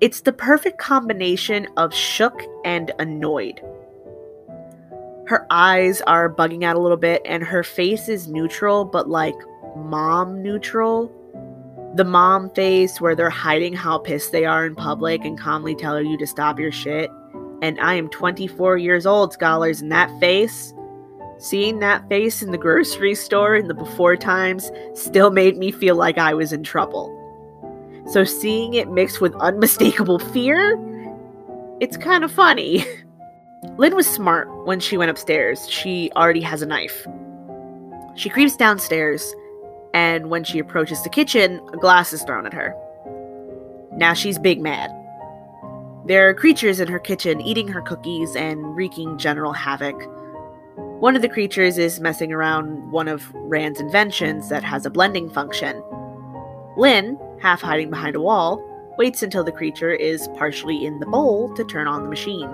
It's 0.00 0.20
the 0.20 0.32
perfect 0.32 0.78
combination 0.78 1.66
of 1.76 1.94
shook 1.94 2.42
and 2.64 2.92
annoyed. 2.98 3.60
Her 5.26 5.46
eyes 5.50 6.02
are 6.02 6.32
bugging 6.32 6.62
out 6.62 6.76
a 6.76 6.80
little 6.80 6.98
bit, 6.98 7.22
and 7.24 7.42
her 7.42 7.62
face 7.62 8.08
is 8.08 8.28
neutral, 8.28 8.84
but 8.84 9.08
like 9.08 9.34
mom 9.76 10.42
neutral. 10.42 11.10
The 11.96 12.04
mom 12.04 12.50
face 12.50 13.00
where 13.00 13.14
they're 13.14 13.30
hiding 13.30 13.74
how 13.74 13.98
pissed 13.98 14.32
they 14.32 14.44
are 14.44 14.66
in 14.66 14.74
public 14.74 15.24
and 15.24 15.38
calmly 15.38 15.74
telling 15.74 16.06
you 16.06 16.18
to 16.18 16.26
stop 16.26 16.58
your 16.58 16.72
shit. 16.72 17.10
And 17.62 17.78
I 17.80 17.94
am 17.94 18.08
24 18.08 18.78
years 18.78 19.06
old, 19.06 19.32
scholars, 19.32 19.80
and 19.80 19.92
that 19.92 20.10
face 20.20 20.74
Seeing 21.38 21.80
that 21.80 22.08
face 22.08 22.42
in 22.42 22.52
the 22.52 22.58
grocery 22.58 23.14
store 23.14 23.56
in 23.56 23.68
the 23.68 23.74
before 23.74 24.16
times 24.16 24.70
still 24.94 25.30
made 25.30 25.56
me 25.56 25.72
feel 25.72 25.96
like 25.96 26.16
I 26.16 26.32
was 26.32 26.52
in 26.52 26.62
trouble. 26.62 27.12
So 28.10 28.24
seeing 28.24 28.74
it 28.74 28.90
mixed 28.90 29.20
with 29.20 29.34
unmistakable 29.36 30.18
fear, 30.18 30.78
it's 31.80 31.96
kind 31.96 32.22
of 32.22 32.30
funny. 32.30 32.84
Lynn 33.78 33.96
was 33.96 34.06
smart 34.06 34.48
when 34.66 34.78
she 34.78 34.96
went 34.96 35.10
upstairs. 35.10 35.68
She 35.68 36.10
already 36.14 36.42
has 36.42 36.62
a 36.62 36.66
knife. 36.66 37.06
She 38.14 38.28
creeps 38.28 38.56
downstairs, 38.56 39.34
and 39.94 40.28
when 40.28 40.42
she 40.42 40.58
approaches 40.58 41.02
the 41.02 41.08
kitchen, 41.08 41.60
a 41.72 41.76
glass 41.76 42.12
is 42.12 42.22
thrown 42.24 42.44
at 42.44 42.52
her. 42.52 42.74
Now 43.92 44.12
she's 44.12 44.38
big 44.38 44.60
mad. 44.60 44.90
There 46.04 46.28
are 46.28 46.34
creatures 46.34 46.80
in 46.80 46.88
her 46.88 46.98
kitchen 46.98 47.40
eating 47.40 47.68
her 47.68 47.80
cookies 47.80 48.34
and 48.36 48.76
wreaking 48.76 49.16
general 49.18 49.52
havoc. 49.52 49.94
One 50.76 51.14
of 51.14 51.22
the 51.22 51.28
creatures 51.28 51.78
is 51.78 52.00
messing 52.00 52.32
around 52.32 52.90
one 52.90 53.06
of 53.06 53.32
Rand's 53.34 53.80
inventions 53.80 54.48
that 54.48 54.64
has 54.64 54.84
a 54.84 54.90
blending 54.90 55.30
function. 55.30 55.82
Lynn, 56.76 57.16
half 57.40 57.62
hiding 57.62 57.88
behind 57.88 58.16
a 58.16 58.20
wall, 58.20 58.60
waits 58.98 59.22
until 59.22 59.44
the 59.44 59.52
creature 59.52 59.92
is 59.92 60.28
partially 60.36 60.84
in 60.84 60.98
the 60.98 61.06
bowl 61.06 61.54
to 61.54 61.64
turn 61.64 61.86
on 61.86 62.02
the 62.02 62.08
machine. 62.08 62.50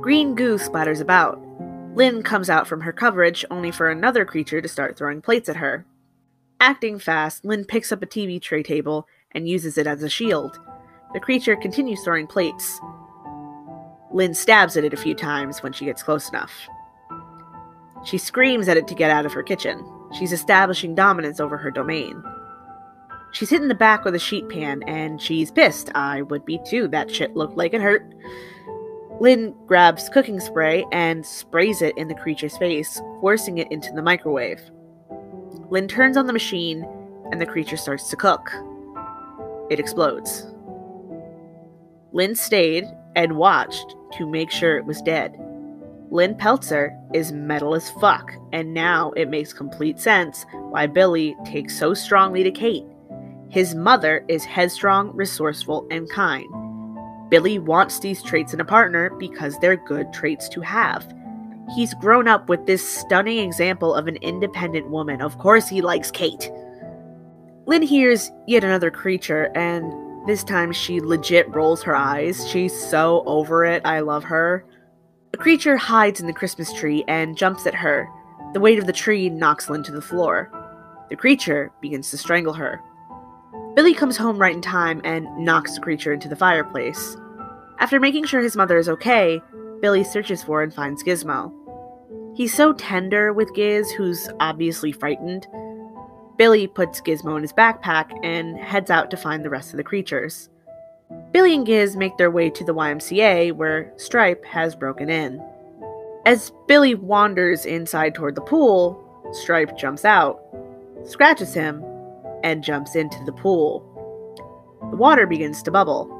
Green 0.00 0.36
goo 0.36 0.56
splatters 0.56 1.00
about. 1.00 1.40
Lynn 1.96 2.22
comes 2.22 2.48
out 2.48 2.68
from 2.68 2.80
her 2.82 2.92
coverage 2.92 3.44
only 3.50 3.72
for 3.72 3.90
another 3.90 4.24
creature 4.24 4.60
to 4.60 4.68
start 4.68 4.96
throwing 4.96 5.20
plates 5.20 5.48
at 5.48 5.56
her. 5.56 5.84
Acting 6.62 6.98
fast, 6.98 7.42
Lynn 7.42 7.64
picks 7.64 7.90
up 7.90 8.02
a 8.02 8.06
TV 8.06 8.40
tray 8.40 8.62
table 8.62 9.08
and 9.32 9.48
uses 9.48 9.78
it 9.78 9.86
as 9.86 10.02
a 10.02 10.10
shield. 10.10 10.60
The 11.14 11.20
creature 11.20 11.56
continues 11.56 12.04
throwing 12.04 12.26
plates. 12.26 12.78
Lynn 14.12 14.34
stabs 14.34 14.76
at 14.76 14.84
it 14.84 14.92
a 14.92 14.98
few 14.98 15.14
times 15.14 15.62
when 15.62 15.72
she 15.72 15.86
gets 15.86 16.02
close 16.02 16.28
enough. 16.28 16.52
She 18.04 18.18
screams 18.18 18.68
at 18.68 18.76
it 18.76 18.86
to 18.88 18.94
get 18.94 19.10
out 19.10 19.24
of 19.24 19.32
her 19.32 19.42
kitchen. 19.42 19.82
She's 20.18 20.32
establishing 20.32 20.94
dominance 20.94 21.40
over 21.40 21.56
her 21.56 21.70
domain. 21.70 22.22
She's 23.32 23.48
hit 23.48 23.62
in 23.62 23.68
the 23.68 23.74
back 23.74 24.04
with 24.04 24.14
a 24.14 24.18
sheet 24.18 24.48
pan, 24.50 24.82
and 24.86 25.20
she's 25.20 25.50
pissed. 25.50 25.90
I 25.94 26.22
would 26.22 26.44
be 26.44 26.60
too. 26.66 26.88
That 26.88 27.10
shit 27.10 27.36
looked 27.36 27.56
like 27.56 27.72
it 27.72 27.80
hurt. 27.80 28.02
Lynn 29.18 29.54
grabs 29.66 30.10
cooking 30.10 30.40
spray 30.40 30.84
and 30.92 31.24
sprays 31.24 31.80
it 31.80 31.96
in 31.96 32.08
the 32.08 32.14
creature's 32.14 32.58
face, 32.58 33.00
forcing 33.20 33.58
it 33.58 33.70
into 33.70 33.92
the 33.92 34.02
microwave. 34.02 34.60
Lynn 35.70 35.86
turns 35.86 36.16
on 36.16 36.26
the 36.26 36.32
machine, 36.32 36.84
and 37.30 37.40
the 37.40 37.46
creature 37.46 37.76
starts 37.76 38.10
to 38.10 38.16
cook. 38.16 38.50
It 39.70 39.78
explodes. 39.78 40.46
Lynn 42.12 42.34
stayed 42.34 42.86
and 43.14 43.36
watched 43.36 43.94
to 44.18 44.26
make 44.26 44.50
sure 44.50 44.76
it 44.76 44.84
was 44.84 45.00
dead. 45.00 45.36
Lynn 46.10 46.34
Peltzer 46.34 46.92
is 47.14 47.30
metal 47.30 47.76
as 47.76 47.90
fuck, 47.90 48.32
and 48.52 48.74
now 48.74 49.12
it 49.12 49.28
makes 49.28 49.52
complete 49.52 50.00
sense 50.00 50.44
why 50.70 50.88
Billy 50.88 51.36
takes 51.44 51.78
so 51.78 51.94
strongly 51.94 52.42
to 52.42 52.50
Kate. 52.50 52.84
His 53.48 53.76
mother 53.76 54.24
is 54.26 54.44
headstrong, 54.44 55.14
resourceful, 55.14 55.86
and 55.92 56.10
kind. 56.10 56.48
Billy 57.30 57.60
wants 57.60 58.00
these 58.00 58.24
traits 58.24 58.54
in 58.54 58.60
a 58.60 58.64
partner 58.64 59.10
because 59.10 59.56
they're 59.58 59.76
good 59.76 60.12
traits 60.12 60.48
to 60.48 60.60
have. 60.60 61.06
He's 61.74 61.94
grown 61.94 62.26
up 62.26 62.48
with 62.48 62.66
this 62.66 62.86
stunning 62.86 63.38
example 63.38 63.94
of 63.94 64.08
an 64.08 64.16
independent 64.16 64.90
woman. 64.90 65.22
Of 65.22 65.38
course, 65.38 65.68
he 65.68 65.82
likes 65.82 66.10
Kate. 66.10 66.50
Lynn 67.66 67.82
hears 67.82 68.30
yet 68.46 68.64
another 68.64 68.90
creature, 68.90 69.52
and 69.54 69.92
this 70.26 70.42
time 70.42 70.72
she 70.72 71.00
legit 71.00 71.48
rolls 71.54 71.82
her 71.84 71.94
eyes. 71.94 72.48
She's 72.48 72.76
so 72.76 73.22
over 73.26 73.64
it. 73.64 73.82
I 73.84 74.00
love 74.00 74.24
her. 74.24 74.64
A 75.32 75.36
creature 75.36 75.76
hides 75.76 76.20
in 76.20 76.26
the 76.26 76.32
Christmas 76.32 76.72
tree 76.72 77.04
and 77.06 77.36
jumps 77.36 77.66
at 77.66 77.74
her. 77.74 78.08
The 78.52 78.60
weight 78.60 78.80
of 78.80 78.86
the 78.86 78.92
tree 78.92 79.28
knocks 79.30 79.70
Lynn 79.70 79.84
to 79.84 79.92
the 79.92 80.02
floor. 80.02 80.50
The 81.08 81.16
creature 81.16 81.70
begins 81.80 82.10
to 82.10 82.18
strangle 82.18 82.54
her. 82.54 82.80
Billy 83.76 83.94
comes 83.94 84.16
home 84.16 84.38
right 84.38 84.54
in 84.54 84.60
time 84.60 85.00
and 85.04 85.28
knocks 85.38 85.74
the 85.74 85.80
creature 85.80 86.12
into 86.12 86.28
the 86.28 86.34
fireplace. 86.34 87.16
After 87.78 88.00
making 88.00 88.24
sure 88.24 88.40
his 88.40 88.56
mother 88.56 88.78
is 88.78 88.88
okay, 88.88 89.40
Billy 89.80 90.02
searches 90.04 90.42
for 90.42 90.62
and 90.62 90.74
finds 90.74 91.02
Gizmo. 91.02 91.52
He's 92.34 92.54
so 92.54 92.72
tender 92.72 93.32
with 93.32 93.54
Giz, 93.54 93.90
who's 93.90 94.28
obviously 94.40 94.92
frightened. 94.92 95.46
Billy 96.36 96.66
puts 96.66 97.00
Gizmo 97.00 97.36
in 97.36 97.42
his 97.42 97.52
backpack 97.52 98.18
and 98.24 98.56
heads 98.56 98.90
out 98.90 99.10
to 99.10 99.16
find 99.16 99.44
the 99.44 99.50
rest 99.50 99.72
of 99.72 99.76
the 99.76 99.84
creatures. 99.84 100.48
Billy 101.32 101.54
and 101.54 101.66
Giz 101.66 101.96
make 101.96 102.16
their 102.16 102.30
way 102.30 102.48
to 102.50 102.64
the 102.64 102.74
YMCA 102.74 103.52
where 103.52 103.92
Stripe 103.96 104.44
has 104.44 104.74
broken 104.74 105.10
in. 105.10 105.44
As 106.24 106.52
Billy 106.66 106.94
wanders 106.94 107.66
inside 107.66 108.14
toward 108.14 108.36
the 108.36 108.40
pool, 108.40 109.04
Stripe 109.32 109.76
jumps 109.76 110.04
out, 110.04 110.40
scratches 111.04 111.52
him, 111.52 111.84
and 112.42 112.64
jumps 112.64 112.94
into 112.94 113.22
the 113.24 113.32
pool. 113.32 113.86
The 114.90 114.96
water 114.96 115.26
begins 115.26 115.62
to 115.64 115.70
bubble. 115.70 116.16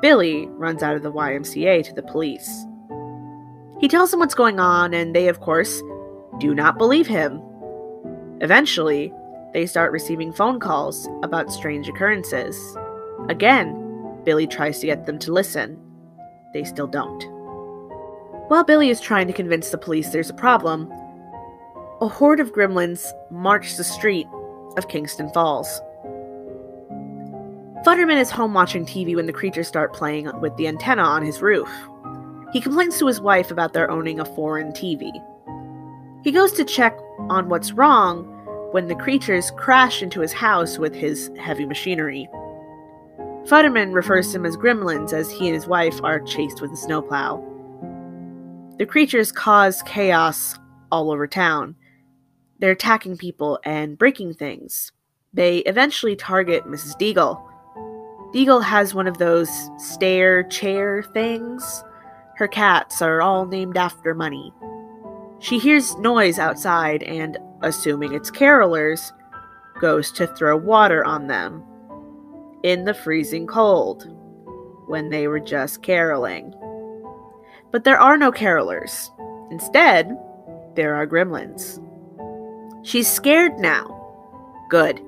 Billy 0.00 0.46
runs 0.48 0.82
out 0.82 0.96
of 0.96 1.02
the 1.02 1.12
YMCA 1.12 1.84
to 1.84 1.94
the 1.94 2.02
police. 2.02 2.66
He 3.80 3.88
tells 3.88 4.10
them 4.10 4.20
what's 4.20 4.34
going 4.34 4.60
on, 4.60 4.94
and 4.94 5.14
they, 5.14 5.28
of 5.28 5.40
course, 5.40 5.82
do 6.38 6.54
not 6.54 6.78
believe 6.78 7.06
him. 7.06 7.42
Eventually, 8.40 9.12
they 9.52 9.66
start 9.66 9.92
receiving 9.92 10.32
phone 10.32 10.58
calls 10.58 11.08
about 11.22 11.52
strange 11.52 11.88
occurrences. 11.88 12.76
Again, 13.28 13.80
Billy 14.24 14.46
tries 14.46 14.80
to 14.80 14.86
get 14.86 15.06
them 15.06 15.18
to 15.20 15.32
listen. 15.32 15.78
They 16.52 16.64
still 16.64 16.86
don't. 16.86 17.22
While 18.48 18.64
Billy 18.64 18.90
is 18.90 19.00
trying 19.00 19.26
to 19.26 19.32
convince 19.32 19.70
the 19.70 19.78
police 19.78 20.10
there's 20.10 20.30
a 20.30 20.34
problem, 20.34 20.92
a 22.00 22.08
horde 22.08 22.40
of 22.40 22.52
gremlins 22.52 23.10
march 23.30 23.76
the 23.76 23.84
street 23.84 24.26
of 24.76 24.88
Kingston 24.88 25.30
Falls. 25.30 25.80
Futterman 27.86 28.20
is 28.20 28.30
home 28.30 28.54
watching 28.54 28.84
TV 28.84 29.14
when 29.14 29.26
the 29.26 29.32
creatures 29.32 29.68
start 29.68 29.92
playing 29.92 30.30
with 30.40 30.56
the 30.56 30.66
antenna 30.66 31.02
on 31.02 31.22
his 31.22 31.42
roof. 31.42 31.68
He 32.54 32.60
complains 32.60 32.98
to 32.98 33.08
his 33.08 33.20
wife 33.20 33.50
about 33.50 33.72
their 33.72 33.90
owning 33.90 34.20
a 34.20 34.24
foreign 34.24 34.70
TV. 34.70 35.10
He 36.22 36.30
goes 36.30 36.52
to 36.52 36.64
check 36.64 36.96
on 37.28 37.48
what's 37.48 37.72
wrong 37.72 38.22
when 38.70 38.86
the 38.86 38.94
creatures 38.94 39.50
crash 39.50 40.02
into 40.02 40.20
his 40.20 40.32
house 40.32 40.78
with 40.78 40.94
his 40.94 41.32
heavy 41.36 41.66
machinery. 41.66 42.28
Futterman 43.46 43.92
refers 43.92 44.28
to 44.28 44.34
them 44.34 44.46
as 44.46 44.56
gremlins 44.56 45.12
as 45.12 45.32
he 45.32 45.48
and 45.48 45.54
his 45.56 45.66
wife 45.66 46.00
are 46.04 46.20
chased 46.20 46.60
with 46.60 46.70
a 46.70 46.76
snowplow. 46.76 47.42
The 48.78 48.86
creatures 48.86 49.32
cause 49.32 49.82
chaos 49.82 50.56
all 50.92 51.10
over 51.10 51.26
town. 51.26 51.74
They're 52.60 52.70
attacking 52.70 53.16
people 53.16 53.58
and 53.64 53.98
breaking 53.98 54.34
things. 54.34 54.92
They 55.32 55.58
eventually 55.58 56.14
target 56.14 56.66
Mrs. 56.66 56.96
Deagle. 57.00 57.42
Deagle 58.32 58.62
has 58.62 58.94
one 58.94 59.08
of 59.08 59.18
those 59.18 59.50
stair 59.76 60.44
chair 60.44 61.02
things. 61.02 61.82
Her 62.36 62.48
cats 62.48 63.00
are 63.00 63.22
all 63.22 63.46
named 63.46 63.76
after 63.76 64.14
money. 64.14 64.52
She 65.38 65.58
hears 65.58 65.96
noise 65.96 66.38
outside 66.38 67.02
and, 67.02 67.38
assuming 67.62 68.14
it's 68.14 68.30
carolers, 68.30 69.12
goes 69.80 70.10
to 70.12 70.26
throw 70.26 70.56
water 70.56 71.04
on 71.04 71.26
them 71.26 71.62
in 72.62 72.84
the 72.84 72.94
freezing 72.94 73.46
cold 73.46 74.08
when 74.86 75.10
they 75.10 75.28
were 75.28 75.40
just 75.40 75.82
caroling. 75.82 76.54
But 77.70 77.84
there 77.84 78.00
are 78.00 78.16
no 78.16 78.32
carolers. 78.32 79.10
Instead, 79.50 80.16
there 80.74 80.94
are 80.94 81.06
gremlins. 81.06 81.80
She's 82.84 83.08
scared 83.08 83.58
now. 83.58 83.90
Good. 84.70 85.00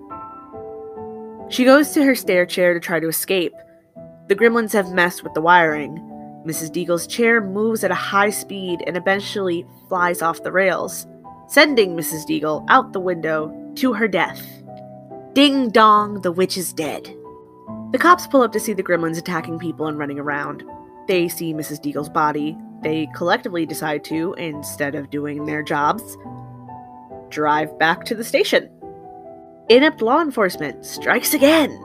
She 1.48 1.64
goes 1.64 1.90
to 1.92 2.02
her 2.04 2.14
stair 2.14 2.46
chair 2.46 2.74
to 2.74 2.80
try 2.80 3.00
to 3.00 3.08
escape. 3.08 3.54
The 4.28 4.36
gremlins 4.36 4.72
have 4.72 4.92
messed 4.92 5.22
with 5.22 5.34
the 5.34 5.40
wiring. 5.40 5.96
Mrs. 6.46 6.70
Deagle's 6.70 7.08
chair 7.08 7.40
moves 7.40 7.82
at 7.82 7.90
a 7.90 7.94
high 7.94 8.30
speed 8.30 8.80
and 8.86 8.96
eventually 8.96 9.66
flies 9.88 10.22
off 10.22 10.44
the 10.44 10.52
rails, 10.52 11.04
sending 11.48 11.96
Mrs. 11.96 12.24
Deagle 12.24 12.64
out 12.68 12.92
the 12.92 13.00
window 13.00 13.52
to 13.74 13.92
her 13.92 14.06
death. 14.06 14.40
Ding 15.32 15.70
dong, 15.70 16.22
the 16.22 16.30
witch 16.30 16.56
is 16.56 16.72
dead. 16.72 17.12
The 17.90 17.98
cops 17.98 18.28
pull 18.28 18.42
up 18.42 18.52
to 18.52 18.60
see 18.60 18.72
the 18.72 18.82
gremlins 18.82 19.18
attacking 19.18 19.58
people 19.58 19.88
and 19.88 19.98
running 19.98 20.20
around. 20.20 20.62
They 21.08 21.28
see 21.28 21.52
Mrs. 21.52 21.80
Deagle's 21.80 22.08
body. 22.08 22.56
They 22.82 23.08
collectively 23.14 23.66
decide 23.66 24.04
to, 24.04 24.34
instead 24.34 24.94
of 24.94 25.10
doing 25.10 25.46
their 25.46 25.64
jobs, 25.64 26.16
drive 27.28 27.76
back 27.78 28.04
to 28.04 28.14
the 28.14 28.24
station. 28.24 28.70
Inept 29.68 30.00
law 30.00 30.20
enforcement 30.20 30.84
strikes 30.84 31.34
again. 31.34 31.76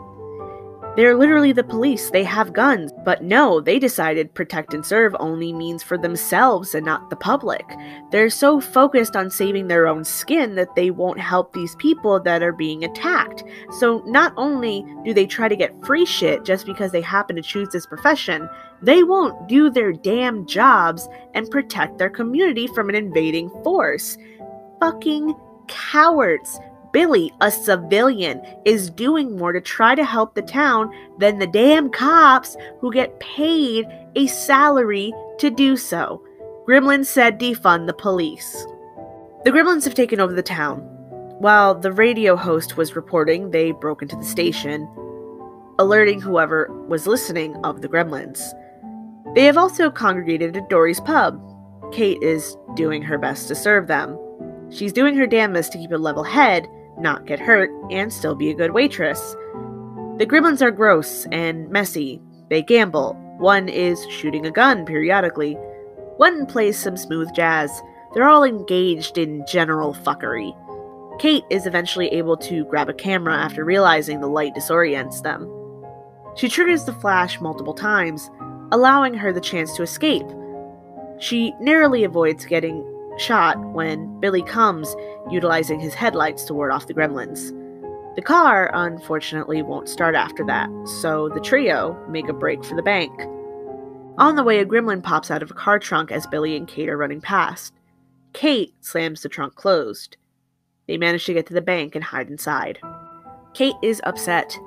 They're 0.98 1.16
literally 1.16 1.54
the 1.54 1.64
police, 1.64 2.10
they 2.10 2.26
have 2.26 2.52
guns. 2.52 2.92
But 3.06 3.24
no, 3.24 3.62
they 3.62 3.80
decided 3.80 4.34
protect 4.34 4.74
and 4.74 4.86
serve 4.86 5.16
only 5.20 5.54
means 5.54 5.84
for 5.84 5.98
themselves 5.98 6.76
and 6.76 6.86
not 6.86 7.10
the 7.10 7.16
public. 7.16 7.66
They're 8.12 8.30
so 8.30 8.60
focused 8.60 9.16
on 9.16 9.30
saving 9.30 9.68
their 9.68 9.88
own 9.88 10.04
skin 10.04 10.56
that 10.56 10.76
they 10.76 10.92
won't 10.92 11.20
help 11.20 11.54
these 11.54 11.76
people 11.76 12.20
that 12.20 12.44
are 12.44 12.52
being 12.52 12.84
attacked. 12.84 13.44
So 13.80 14.04
not 14.06 14.34
only 14.36 14.86
do 15.06 15.14
they 15.14 15.26
try 15.26 15.48
to 15.48 15.56
get 15.56 15.86
free 15.86 16.06
shit 16.06 16.44
just 16.44 16.66
because 16.66 16.92
they 16.92 17.02
happen 17.02 17.38
to 17.38 17.42
choose 17.42 17.70
this 17.70 17.86
profession, 17.86 18.50
they 18.82 19.04
won't 19.04 19.48
do 19.48 19.70
their 19.70 19.94
damn 19.94 20.46
jobs 20.46 21.08
and 21.34 21.50
protect 21.50 22.00
their 22.00 22.10
community 22.10 22.68
from 22.68 22.90
an 22.90 22.96
invading 22.96 23.50
force. 23.64 24.18
Fucking 24.82 25.36
cowards. 25.68 26.60
Billy, 26.92 27.32
a 27.42 27.50
civilian, 27.50 28.42
is 28.66 28.90
doing 28.90 29.38
more 29.38 29.54
to 29.54 29.62
try 29.62 29.96
to 29.96 30.04
help 30.04 30.36
the 30.36 30.42
town 30.42 30.94
than 31.20 31.40
the 31.40 31.48
damn 31.48 31.90
cops 31.90 32.58
who 32.80 32.92
get 32.92 33.20
paid 33.20 33.86
a 34.16 34.28
salary 34.28 35.14
to 35.40 35.50
do 35.50 35.78
so. 35.78 36.22
Gremlins 36.68 37.06
said 37.08 37.40
defund 37.40 37.88
the 37.88 37.94
police. 37.94 38.66
The 39.44 39.52
gremlins 39.52 39.84
have 39.86 39.96
taken 39.96 40.20
over 40.20 40.34
the 40.34 40.44
town. 40.44 40.80
While 41.40 41.74
the 41.74 41.92
radio 41.92 42.36
host 42.36 42.78
was 42.78 42.96
reporting, 42.96 43.50
they 43.50 43.72
broke 43.72 44.04
into 44.04 44.16
the 44.16 44.24
station, 44.24 44.88
alerting 45.80 46.22
whoever 46.22 46.72
was 46.88 47.08
listening 47.08 47.56
of 47.64 47.82
the 47.82 47.90
gremlins. 47.90 48.54
They 49.34 49.46
have 49.46 49.58
also 49.58 49.90
congregated 49.90 50.56
at 50.56 50.70
Dory's 50.70 51.00
pub. 51.00 51.42
Kate 51.92 52.22
is 52.22 52.56
doing 52.76 53.02
her 53.02 53.18
best 53.18 53.48
to 53.48 53.56
serve 53.56 53.88
them. 53.88 54.20
She's 54.70 54.94
doing 54.94 55.16
her 55.16 55.26
damnedest 55.26 55.72
to 55.72 55.78
keep 55.78 55.92
a 55.92 55.98
level 55.98 56.24
head, 56.24 56.68
not 57.02 57.26
get 57.26 57.40
hurt, 57.40 57.70
and 57.92 58.12
still 58.14 58.36
be 58.36 58.50
a 58.50 58.56
good 58.56 58.72
waitress. 58.72 59.36
The 60.18 60.28
gremlins 60.28 60.62
are 60.62 60.72
gross 60.72 61.26
and 61.32 61.70
messy. 61.70 62.22
They 62.50 62.62
gamble. 62.62 63.14
One 63.40 63.68
is 63.70 64.06
shooting 64.08 64.46
a 64.46 64.52
gun 64.52 64.86
periodically. 64.86 65.54
One 66.18 66.46
plays 66.46 66.78
some 66.78 66.96
smooth 66.96 67.34
jazz. 67.34 67.72
They're 68.14 68.30
all 68.30 68.44
engaged 68.44 69.18
in 69.18 69.46
general 69.48 69.94
fuckery. 69.94 70.56
Kate 71.20 71.46
is 71.50 71.66
eventually 71.66 72.08
able 72.10 72.38
to 72.38 72.66
grab 72.66 72.90
a 72.90 72.94
camera 72.94 73.36
after 73.36 73.66
realizing 73.66 74.20
the 74.20 74.28
light 74.28 74.54
disorients 74.54 75.22
them. 75.22 75.50
She 76.36 76.50
triggers 76.50 76.86
the 76.86 76.94
flash 76.94 77.40
multiple 77.42 77.74
times, 77.74 78.30
allowing 78.72 79.14
her 79.14 79.34
the 79.34 79.42
chance 79.42 79.76
to 79.76 79.84
escape. 79.84 80.26
She 81.20 81.54
narrowly 81.60 82.04
avoids 82.04 82.46
getting 82.46 82.84
shot 83.18 83.60
when 83.74 84.20
Billy 84.20 84.44
comes, 84.44 84.96
utilizing 85.30 85.80
his 85.80 85.94
headlights 85.94 86.44
to 86.46 86.54
ward 86.54 86.72
off 86.72 86.88
the 86.88 86.94
gremlins. 86.94 87.56
The 88.16 88.22
car, 88.22 88.70
unfortunately, 88.74 89.62
won't 89.62 89.88
start 89.88 90.16
after 90.16 90.46
that, 90.46 90.70
so 91.02 91.30
the 91.30 91.40
trio 91.40 91.98
make 92.10 92.28
a 92.28 92.34
break 92.34 92.64
for 92.64 92.76
the 92.76 92.84
bank. 92.84 93.12
On 94.18 94.36
the 94.36 94.44
way, 94.44 94.60
a 94.60 94.66
gremlin 94.66 95.02
pops 95.02 95.32
out 95.32 95.42
of 95.42 95.50
a 95.50 95.56
car 95.56 95.80
trunk 95.80 96.12
as 96.12 96.28
Billy 96.28 96.58
and 96.58 96.68
Kate 96.68 96.90
are 96.90 96.98
running 96.98 97.22
past. 97.22 97.74
Kate 98.34 98.74
slams 98.82 99.22
the 99.22 99.30
trunk 99.30 99.56
closed. 99.56 100.18
They 100.88 100.98
manage 100.98 101.26
to 101.26 101.34
get 101.34 101.46
to 101.48 101.54
the 101.54 101.62
bank 101.62 101.96
and 101.96 102.04
hide 102.04 102.30
inside. 102.30 102.80
Kate 103.54 103.76
is 103.82 104.02
upset. 104.04 104.58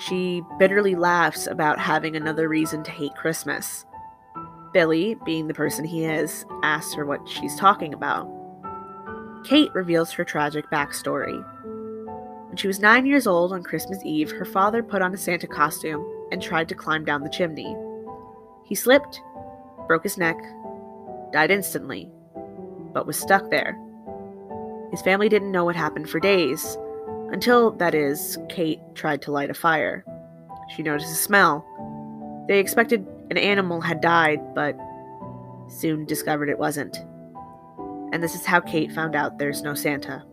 She 0.00 0.42
bitterly 0.58 0.94
laughs 0.94 1.48
about 1.48 1.80
having 1.80 2.14
another 2.14 2.48
reason 2.48 2.84
to 2.84 2.90
hate 2.92 3.14
Christmas. 3.16 3.84
Billy, 4.72 5.16
being 5.24 5.48
the 5.48 5.54
person 5.54 5.84
he 5.84 6.04
is, 6.04 6.44
asks 6.62 6.94
her 6.94 7.06
what 7.06 7.28
she's 7.28 7.56
talking 7.56 7.94
about. 7.94 8.28
Kate 9.44 9.72
reveals 9.74 10.12
her 10.12 10.24
tragic 10.24 10.68
backstory. 10.70 11.42
When 12.48 12.56
she 12.56 12.66
was 12.66 12.80
nine 12.80 13.06
years 13.06 13.26
old 13.26 13.52
on 13.52 13.62
Christmas 13.62 13.98
Eve, 14.04 14.30
her 14.30 14.44
father 14.44 14.82
put 14.82 15.02
on 15.02 15.14
a 15.14 15.16
Santa 15.16 15.46
costume 15.46 16.04
and 16.32 16.42
tried 16.42 16.68
to 16.68 16.74
climb 16.74 17.04
down 17.04 17.22
the 17.22 17.30
chimney. 17.30 17.76
He 18.64 18.74
slipped, 18.74 19.20
broke 19.86 20.02
his 20.02 20.18
neck, 20.18 20.36
died 21.32 21.50
instantly, 21.50 22.10
but 22.92 23.06
was 23.06 23.18
stuck 23.18 23.50
there. 23.50 23.78
His 24.90 25.02
family 25.02 25.28
didn't 25.28 25.52
know 25.52 25.64
what 25.64 25.76
happened 25.76 26.08
for 26.08 26.20
days, 26.20 26.76
until, 27.30 27.72
that 27.72 27.94
is, 27.94 28.38
Kate 28.48 28.80
tried 28.94 29.20
to 29.22 29.30
light 29.30 29.50
a 29.50 29.54
fire. 29.54 30.04
She 30.74 30.82
noticed 30.82 31.12
a 31.12 31.16
smell. 31.16 31.64
They 32.48 32.58
expected 32.58 33.06
an 33.30 33.38
animal 33.38 33.80
had 33.80 34.00
died, 34.00 34.40
but 34.54 34.78
soon 35.68 36.04
discovered 36.06 36.48
it 36.48 36.58
wasn't. 36.58 36.96
And 38.12 38.22
this 38.22 38.34
is 38.34 38.46
how 38.46 38.60
Kate 38.60 38.90
found 38.92 39.14
out 39.14 39.38
there's 39.38 39.62
no 39.62 39.74
Santa. 39.74 40.24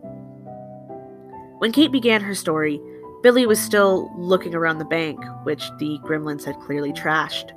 When 1.58 1.72
Kate 1.72 1.92
began 1.92 2.22
her 2.22 2.34
story, 2.34 2.80
Billy 3.22 3.46
was 3.46 3.60
still 3.60 4.10
looking 4.16 4.54
around 4.54 4.78
the 4.78 4.84
bank, 4.84 5.18
which 5.42 5.70
the 5.78 5.98
gremlins 6.02 6.44
had 6.44 6.60
clearly 6.60 6.92
trashed. 6.92 7.50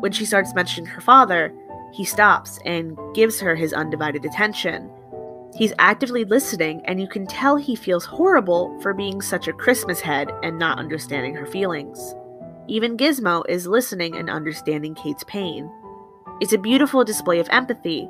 When 0.00 0.12
she 0.12 0.26
starts 0.26 0.54
mentioning 0.54 0.90
her 0.90 1.00
father, 1.00 1.54
He 1.92 2.04
stops 2.04 2.58
and 2.66 2.98
gives 3.14 3.40
her 3.40 3.54
his 3.54 3.72
undivided 3.72 4.26
attention. 4.26 4.90
He's 5.54 5.72
actively 5.78 6.24
listening, 6.26 6.82
and 6.84 7.00
you 7.00 7.08
can 7.08 7.26
tell 7.26 7.56
he 7.56 7.74
feels 7.74 8.04
horrible 8.04 8.78
for 8.82 8.92
being 8.92 9.22
such 9.22 9.48
a 9.48 9.52
Christmas 9.54 10.00
head 10.00 10.30
and 10.42 10.58
not 10.58 10.78
understanding 10.78 11.34
her 11.34 11.46
feelings. 11.46 12.14
Even 12.68 12.96
Gizmo 12.96 13.44
is 13.48 13.66
listening 13.66 14.16
and 14.16 14.28
understanding 14.28 14.94
Kate's 14.94 15.24
pain. 15.24 15.70
It's 16.40 16.52
a 16.52 16.58
beautiful 16.58 17.04
display 17.04 17.38
of 17.38 17.48
empathy, 17.50 18.08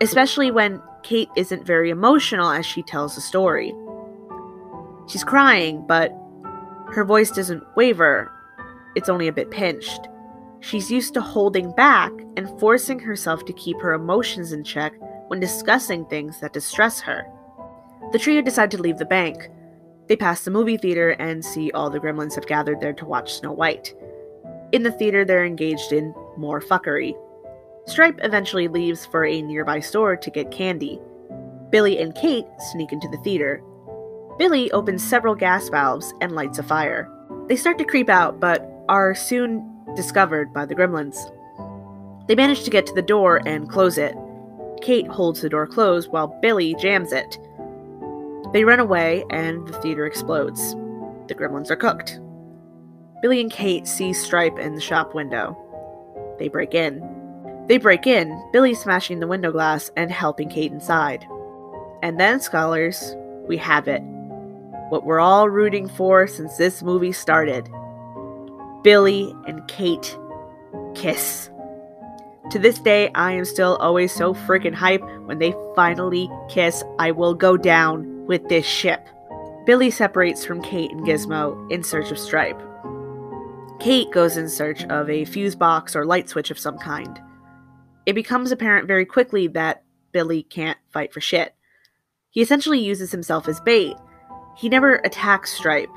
especially 0.00 0.50
when 0.50 0.82
Kate 1.02 1.28
isn't 1.36 1.66
very 1.66 1.90
emotional 1.90 2.50
as 2.50 2.64
she 2.64 2.82
tells 2.82 3.14
the 3.14 3.20
story. 3.20 3.74
She's 5.06 5.24
crying, 5.24 5.84
but 5.86 6.12
her 6.92 7.04
voice 7.04 7.30
doesn't 7.30 7.64
waver, 7.76 8.32
it's 8.94 9.08
only 9.08 9.28
a 9.28 9.32
bit 9.32 9.50
pinched. 9.50 10.08
She's 10.60 10.90
used 10.90 11.12
to 11.14 11.20
holding 11.20 11.72
back 11.72 12.12
and 12.36 12.58
forcing 12.58 12.98
herself 12.98 13.44
to 13.44 13.52
keep 13.52 13.80
her 13.80 13.92
emotions 13.92 14.52
in 14.52 14.64
check 14.64 14.94
when 15.28 15.40
discussing 15.40 16.06
things 16.06 16.40
that 16.40 16.52
distress 16.54 17.00
her. 17.00 17.26
The 18.12 18.18
trio 18.18 18.40
decide 18.40 18.70
to 18.70 18.80
leave 18.80 18.98
the 18.98 19.04
bank. 19.04 19.50
They 20.06 20.16
pass 20.16 20.44
the 20.44 20.50
movie 20.50 20.76
theater 20.76 21.10
and 21.10 21.44
see 21.44 21.70
all 21.72 21.90
the 21.90 22.00
gremlins 22.00 22.34
have 22.34 22.46
gathered 22.46 22.80
there 22.80 22.92
to 22.92 23.06
watch 23.06 23.34
Snow 23.34 23.52
White. 23.52 23.94
In 24.72 24.82
the 24.82 24.92
theater, 24.92 25.24
they're 25.24 25.44
engaged 25.44 25.92
in 25.92 26.14
more 26.36 26.60
fuckery. 26.60 27.14
Stripe 27.86 28.18
eventually 28.22 28.68
leaves 28.68 29.06
for 29.06 29.24
a 29.24 29.42
nearby 29.42 29.80
store 29.80 30.16
to 30.16 30.30
get 30.30 30.50
candy. 30.50 31.00
Billy 31.70 31.98
and 31.98 32.14
Kate 32.14 32.46
sneak 32.72 32.92
into 32.92 33.08
the 33.08 33.18
theater. 33.18 33.62
Billy 34.38 34.70
opens 34.72 35.02
several 35.02 35.34
gas 35.34 35.68
valves 35.68 36.12
and 36.20 36.32
lights 36.32 36.58
a 36.58 36.62
fire. 36.62 37.10
They 37.48 37.56
start 37.56 37.78
to 37.78 37.84
creep 37.84 38.08
out, 38.08 38.40
but 38.40 38.68
are 38.88 39.14
soon 39.14 39.70
discovered 39.96 40.52
by 40.52 40.66
the 40.66 40.74
gremlins. 40.74 41.16
They 42.26 42.34
manage 42.34 42.64
to 42.64 42.70
get 42.70 42.86
to 42.86 42.94
the 42.94 43.02
door 43.02 43.40
and 43.46 43.68
close 43.68 43.98
it. 43.98 44.14
Kate 44.82 45.06
holds 45.06 45.40
the 45.40 45.48
door 45.48 45.66
closed 45.66 46.10
while 46.10 46.38
Billy 46.42 46.74
jams 46.74 47.12
it. 47.12 47.38
They 48.54 48.62
run 48.64 48.78
away 48.78 49.24
and 49.30 49.66
the 49.66 49.72
theater 49.80 50.06
explodes. 50.06 50.74
The 51.26 51.34
gremlins 51.34 51.70
are 51.70 51.76
cooked. 51.76 52.20
Billy 53.20 53.40
and 53.40 53.50
Kate 53.50 53.88
see 53.88 54.12
Stripe 54.12 54.60
in 54.60 54.76
the 54.76 54.80
shop 54.80 55.12
window. 55.12 55.58
They 56.38 56.46
break 56.46 56.72
in. 56.72 57.02
They 57.66 57.78
break 57.78 58.06
in, 58.06 58.40
Billy 58.52 58.74
smashing 58.74 59.18
the 59.18 59.26
window 59.26 59.50
glass 59.50 59.90
and 59.96 60.08
helping 60.08 60.48
Kate 60.48 60.70
inside. 60.70 61.26
And 62.00 62.20
then, 62.20 62.38
scholars, 62.38 63.16
we 63.48 63.56
have 63.56 63.88
it. 63.88 64.02
What 64.88 65.04
we're 65.04 65.18
all 65.18 65.50
rooting 65.50 65.88
for 65.88 66.28
since 66.28 66.56
this 66.56 66.80
movie 66.80 67.10
started. 67.10 67.68
Billy 68.84 69.34
and 69.48 69.66
Kate 69.66 70.16
kiss. 70.94 71.50
To 72.52 72.60
this 72.60 72.78
day, 72.78 73.10
I 73.16 73.32
am 73.32 73.46
still 73.46 73.78
always 73.78 74.12
so 74.12 74.32
freaking 74.32 74.74
hype 74.74 75.02
when 75.24 75.40
they 75.40 75.56
finally 75.74 76.30
kiss. 76.48 76.84
I 77.00 77.10
will 77.10 77.34
go 77.34 77.56
down 77.56 78.13
with 78.26 78.48
this 78.48 78.66
ship. 78.66 79.08
Billy 79.66 79.90
separates 79.90 80.44
from 80.44 80.62
Kate 80.62 80.90
and 80.90 81.06
Gizmo 81.06 81.70
in 81.70 81.82
search 81.82 82.10
of 82.10 82.18
Stripe. 82.18 82.60
Kate 83.80 84.10
goes 84.10 84.36
in 84.36 84.48
search 84.48 84.84
of 84.84 85.08
a 85.08 85.24
fuse 85.24 85.54
box 85.56 85.96
or 85.96 86.04
light 86.04 86.28
switch 86.28 86.50
of 86.50 86.58
some 86.58 86.78
kind. 86.78 87.20
It 88.06 88.14
becomes 88.14 88.52
apparent 88.52 88.86
very 88.86 89.06
quickly 89.06 89.46
that 89.48 89.82
Billy 90.12 90.42
can't 90.42 90.78
fight 90.92 91.12
for 91.12 91.20
shit. 91.20 91.54
He 92.30 92.40
essentially 92.40 92.78
uses 92.78 93.10
himself 93.10 93.48
as 93.48 93.60
bait. 93.60 93.96
He 94.56 94.68
never 94.68 94.96
attacks 94.96 95.52
Stripe, 95.52 95.90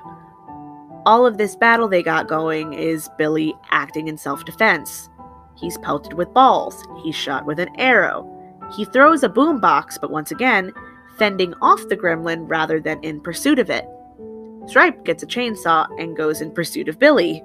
all 1.08 1.26
of 1.26 1.38
this 1.38 1.56
battle 1.56 1.88
they 1.88 2.04
got 2.04 2.28
going 2.28 2.74
is 2.74 3.10
Billy 3.18 3.56
acting 3.72 4.10
in 4.10 4.18
self 4.18 4.44
defense. 4.44 5.10
He's 5.56 5.78
pelted 5.78 6.14
with 6.14 6.34
balls, 6.34 6.84
he's 7.02 7.16
shot 7.16 7.46
with 7.46 7.62
an 7.62 7.70
arrow. 7.80 8.30
He 8.76 8.84
throws 8.84 9.24
a 9.24 9.30
boombox, 9.30 10.02
but 10.02 10.12
once 10.12 10.32
again, 10.32 10.74
fending 11.18 11.54
off 11.62 11.88
the 11.90 11.98
gremlin 11.98 12.50
rather 12.50 12.80
than 12.80 13.04
in 13.04 13.22
pursuit 13.22 13.60
of 13.60 13.70
it. 13.70 13.86
Stripe 14.68 15.06
gets 15.06 15.24
a 15.24 15.28
chainsaw 15.28 15.88
and 16.00 16.18
goes 16.18 16.42
in 16.42 16.52
pursuit 16.52 16.90
of 16.90 17.00
Billy. 17.00 17.44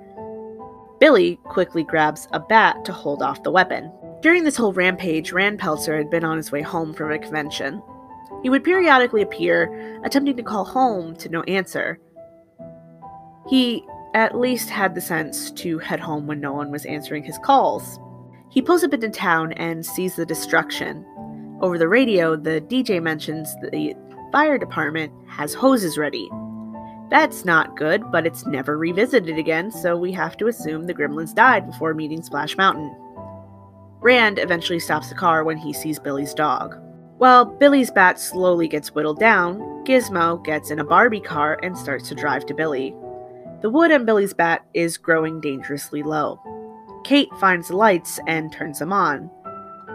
Billy 0.99 1.37
quickly 1.45 1.85
grabs 1.85 2.29
a 2.33 2.41
bat 2.41 2.85
to 2.85 2.93
hold 2.93 3.23
off 3.23 3.43
the 3.43 3.51
weapon. 3.51 3.93
During 4.23 4.45
this 4.45 4.57
whole 4.57 4.73
rampage, 4.73 5.33
Rand 5.33 5.59
Peltzer 5.59 5.97
had 5.97 6.11
been 6.11 6.25
on 6.25 6.37
his 6.37 6.53
way 6.53 6.63
home 6.63 6.95
from 6.95 7.11
a 7.11 7.19
convention. 7.19 7.83
He 8.43 8.51
would 8.51 8.65
periodically 8.65 9.23
appear, 9.23 10.01
attempting 10.05 10.37
to 10.37 10.43
call 10.43 10.65
home 10.65 11.17
to 11.17 11.29
no 11.29 11.43
answer. 11.43 11.99
He 13.49 13.85
at 14.15 14.39
least 14.39 14.69
had 14.69 14.95
the 14.95 15.01
sense 15.01 15.51
to 15.53 15.79
head 15.79 16.01
home 16.01 16.27
when 16.27 16.41
no 16.41 16.53
one 16.53 16.71
was 16.71 16.85
answering 16.85 17.25
his 17.25 17.39
calls. 17.39 17.99
He 18.51 18.63
pulls 18.63 18.85
up 18.85 18.93
into 18.93 19.09
town 19.09 19.53
and 19.53 19.85
sees 19.85 20.17
the 20.17 20.27
destruction. 20.27 21.05
Over 21.63 21.79
the 21.79 21.87
radio, 21.87 22.35
the 22.35 22.61
DJ 22.61 23.01
mentions 23.01 23.55
the 23.63 23.95
fire 24.33 24.59
department 24.59 25.13
has 25.29 25.55
hoses 25.55 25.97
ready. 25.97 26.29
That's 27.09 27.45
not 27.45 27.77
good, 27.77 28.11
but 28.11 28.27
it's 28.27 28.45
never 28.45 28.77
revisited 28.77 29.39
again, 29.39 29.71
so 29.71 29.97
we 29.97 30.11
have 30.11 30.37
to 30.39 30.49
assume 30.49 30.87
the 30.87 30.95
gremlins 30.95 31.33
died 31.33 31.69
before 31.69 31.95
meeting 31.95 32.21
Splash 32.21 32.57
Mountain. 32.57 32.93
Rand 34.01 34.41
eventually 34.41 34.81
stops 34.81 35.09
the 35.09 35.15
car 35.15 35.45
when 35.45 35.57
he 35.57 35.73
sees 35.73 36.01
Billy's 36.01 36.35
dog. 36.35 36.75
While 37.19 37.45
Billy's 37.45 37.93
bat 37.93 38.19
slowly 38.19 38.67
gets 38.67 38.93
whittled 38.93 39.21
down, 39.21 39.61
Gizmo 39.85 40.45
gets 40.45 40.73
in 40.73 40.81
a 40.81 40.85
Barbie 40.85 41.21
car 41.21 41.61
and 41.63 41.79
starts 41.79 42.09
to 42.09 42.17
drive 42.17 42.45
to 42.47 42.55
Billy. 42.55 42.93
The 43.61 43.71
wood 43.71 43.93
on 43.93 44.05
Billy's 44.05 44.35
bat 44.35 44.67
is 44.75 44.99
growing 44.99 45.41
dangerously 45.41 46.03
low. 46.03 46.41
Kate 47.05 47.31
finds 47.39 47.69
the 47.69 47.77
lights 47.77 48.19
and 48.27 48.53
turns 48.53 48.81
them 48.81 48.93
on. 48.93 49.31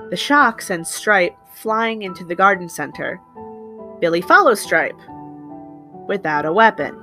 The 0.10 0.16
shock 0.16 0.62
sends 0.62 0.90
Stripe 0.90 1.36
flying 1.62 2.04
into 2.04 2.24
the 2.24 2.36
garden 2.36 2.70
center. 2.70 3.20
Billy 4.00 4.22
follows 4.22 4.60
Stripe 4.62 5.00
without 6.08 6.46
a 6.46 6.54
weapon. 6.54 6.98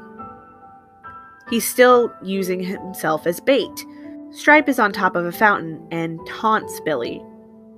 He's 1.50 1.66
still 1.66 2.12
using 2.22 2.60
himself 2.60 3.26
as 3.26 3.40
bait. 3.40 3.84
Stripe 4.30 4.68
is 4.68 4.78
on 4.78 4.92
top 4.92 5.14
of 5.16 5.26
a 5.26 5.32
fountain 5.32 5.86
and 5.90 6.18
taunts 6.26 6.80
Billy. 6.84 7.22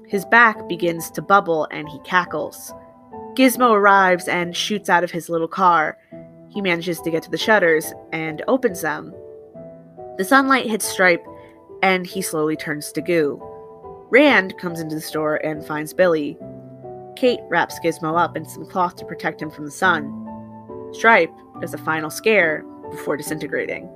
His 0.07 0.25
back 0.25 0.69
begins 0.69 1.11
to 1.13 1.23
bubble 1.23 1.67
and 1.71 1.89
he 1.89 1.99
cackles. 2.01 2.73
Gizmo 3.35 3.73
arrives 3.73 4.29
and 4.29 4.57
shoots 4.57 4.89
out 4.89 5.05
of 5.05 5.11
his 5.11 5.29
little 5.29 5.49
car. 5.49 5.99
He 6.49 6.63
manages 6.63 7.01
to 7.01 7.11
get 7.11 7.23
to 7.25 7.31
the 7.31 7.37
shutters 7.37 7.93
and 8.13 8.43
opens 8.49 8.81
them. 8.81 9.13
The 10.17 10.25
sunlight 10.25 10.71
hits 10.71 10.87
Stripe, 10.87 11.27
and 11.83 12.07
he 12.07 12.23
slowly 12.23 12.57
turns 12.57 12.91
to 12.93 13.03
goo. 13.03 13.39
Rand 14.09 14.57
comes 14.57 14.81
into 14.81 14.95
the 14.95 15.01
store 15.03 15.37
and 15.37 15.67
finds 15.67 15.93
Billy. 15.93 16.39
Kate 17.17 17.41
wraps 17.49 17.81
Gizmo 17.81 18.19
up 18.19 18.37
in 18.37 18.45
some 18.45 18.67
cloth 18.67 18.97
to 18.97 19.05
protect 19.05 19.41
him 19.41 19.51
from 19.51 19.65
the 19.65 19.71
sun. 19.71 20.23
Stripe 20.93 21.33
does 21.61 21.75
a 21.75 21.79
final 21.79 22.11
scare 22.11 22.65
before 22.91 23.17
disintegrating. 23.17 23.91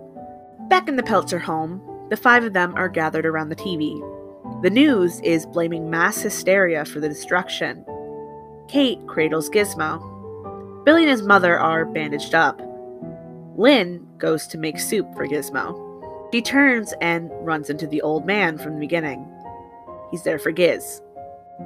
Back 0.69 0.89
in 0.89 0.97
the 0.97 1.03
Peltzer 1.03 1.39
home, 1.39 1.83
the 2.11 2.17
five 2.17 2.45
of 2.45 2.53
them 2.53 2.75
are 2.75 2.89
gathered 2.89 3.27
around 3.27 3.51
the 3.51 3.57
TV. 3.57 4.01
The 4.63 4.71
news 4.71 5.21
is 5.21 5.47
blaming 5.47 5.91
mass 5.91 6.21
hysteria 6.21 6.85
for 6.85 7.01
the 7.01 7.09
destruction. 7.09 7.85
Kate 8.69 8.99
cradles 9.07 9.51
Gizmo. 9.51 10.85
Billy 10.85 11.03
and 11.03 11.11
his 11.11 11.23
mother 11.23 11.59
are 11.59 11.85
bandaged 11.85 12.35
up. 12.35 12.61
Lynn 13.57 14.07
goes 14.19 14.47
to 14.49 14.59
make 14.59 14.79
soup 14.79 15.07
for 15.15 15.27
Gizmo. 15.27 16.31
She 16.33 16.41
turns 16.41 16.95
and 17.01 17.31
runs 17.45 17.69
into 17.69 17.87
the 17.87 18.03
old 18.03 18.25
man 18.25 18.57
from 18.59 18.75
the 18.75 18.81
beginning. 18.81 19.27
He's 20.11 20.23
there 20.23 20.39
for 20.39 20.53
Giz. 20.53 21.03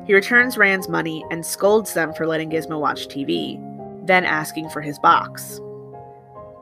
He 0.06 0.14
returns 0.14 0.58
Rand's 0.58 0.88
money 0.88 1.24
and 1.30 1.44
scolds 1.44 1.94
them 1.94 2.12
for 2.12 2.26
letting 2.26 2.50
Gizmo 2.50 2.78
watch 2.78 3.08
TV, 3.08 3.58
then 4.06 4.24
asking 4.24 4.68
for 4.68 4.82
his 4.82 4.98
box. 4.98 5.60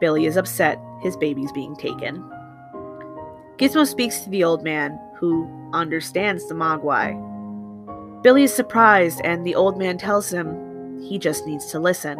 Billy 0.00 0.26
is 0.26 0.36
upset 0.36 0.78
his 1.00 1.16
baby's 1.16 1.52
being 1.52 1.74
taken. 1.76 2.22
Gizmo 3.56 3.86
speaks 3.86 4.20
to 4.20 4.30
the 4.30 4.44
old 4.44 4.62
man, 4.62 4.98
who 5.16 5.48
understands 5.72 6.48
the 6.48 6.54
Mogwai. 6.54 7.12
Billy 8.22 8.44
is 8.44 8.54
surprised, 8.54 9.20
and 9.24 9.44
the 9.44 9.54
old 9.54 9.78
man 9.78 9.98
tells 9.98 10.32
him 10.32 11.00
he 11.00 11.18
just 11.18 11.46
needs 11.46 11.66
to 11.66 11.80
listen. 11.80 12.18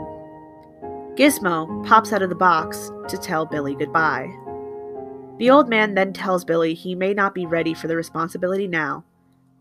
Gizmo 1.15 1.87
pops 1.87 2.13
out 2.13 2.23
of 2.23 2.29
the 2.29 2.35
box 2.35 2.91
to 3.09 3.17
tell 3.19 3.47
Billy 3.47 3.75
goodbye. 3.75 4.29
The 5.39 5.51
old 5.51 5.69
man 5.69 5.95
then 5.95 6.13
tells 6.13 6.45
Billy 6.45 6.75
he 6.75 6.95
may 6.95 7.15
not 7.15 7.35
be 7.35 7.47
ready 7.47 7.75
for 7.75 7.89
the 7.89 7.97
responsibility 7.97 8.67
now, 8.67 9.05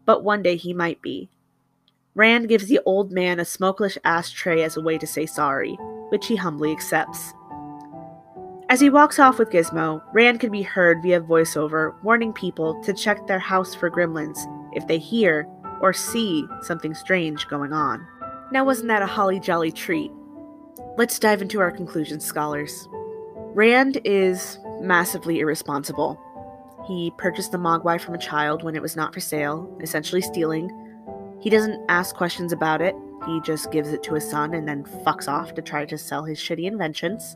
but 0.05 0.23
one 0.23 0.41
day 0.41 0.55
he 0.55 0.73
might 0.73 1.01
be. 1.01 1.29
Rand 2.13 2.49
gives 2.49 2.67
the 2.67 2.81
old 2.85 3.11
man 3.11 3.39
a 3.39 3.45
smokeless 3.45 3.97
ashtray 4.03 4.63
as 4.63 4.75
a 4.75 4.81
way 4.81 4.97
to 4.97 5.07
say 5.07 5.25
sorry, 5.25 5.75
which 6.09 6.27
he 6.27 6.35
humbly 6.35 6.71
accepts. 6.71 7.33
As 8.67 8.79
he 8.81 8.89
walks 8.89 9.19
off 9.19 9.39
with 9.39 9.49
Gizmo, 9.49 10.01
Rand 10.13 10.39
can 10.39 10.51
be 10.51 10.61
heard 10.61 11.01
via 11.01 11.21
voiceover 11.21 11.93
warning 12.03 12.33
people 12.33 12.81
to 12.83 12.93
check 12.93 13.27
their 13.27 13.39
house 13.39 13.73
for 13.73 13.89
gremlins 13.89 14.39
if 14.73 14.87
they 14.87 14.97
hear 14.97 15.47
or 15.81 15.93
see 15.93 16.45
something 16.61 16.93
strange 16.93 17.47
going 17.47 17.73
on. 17.73 18.05
Now, 18.51 18.65
wasn't 18.65 18.89
that 18.89 19.01
a 19.01 19.07
holly 19.07 19.39
jolly 19.39 19.71
treat? 19.71 20.11
Let's 20.97 21.19
dive 21.19 21.41
into 21.41 21.61
our 21.61 21.71
conclusions, 21.71 22.25
scholars. 22.25 22.87
Rand 23.53 23.99
is 24.03 24.59
massively 24.81 25.39
irresponsible. 25.39 26.19
He 26.87 27.13
purchased 27.17 27.51
the 27.51 27.57
Mogwai 27.57 27.99
from 27.99 28.15
a 28.15 28.17
child 28.17 28.63
when 28.63 28.75
it 28.75 28.81
was 28.81 28.95
not 28.95 29.13
for 29.13 29.21
sale, 29.21 29.73
essentially 29.81 30.21
stealing. 30.21 30.69
He 31.41 31.49
doesn't 31.49 31.83
ask 31.89 32.15
questions 32.15 32.53
about 32.53 32.81
it, 32.81 32.95
he 33.25 33.41
just 33.41 33.71
gives 33.71 33.89
it 33.89 34.03
to 34.03 34.15
his 34.15 34.29
son 34.29 34.53
and 34.53 34.67
then 34.67 34.83
fucks 34.83 35.27
off 35.27 35.53
to 35.55 35.61
try 35.61 35.85
to 35.85 35.97
sell 35.97 36.23
his 36.23 36.39
shitty 36.39 36.65
inventions. 36.65 37.35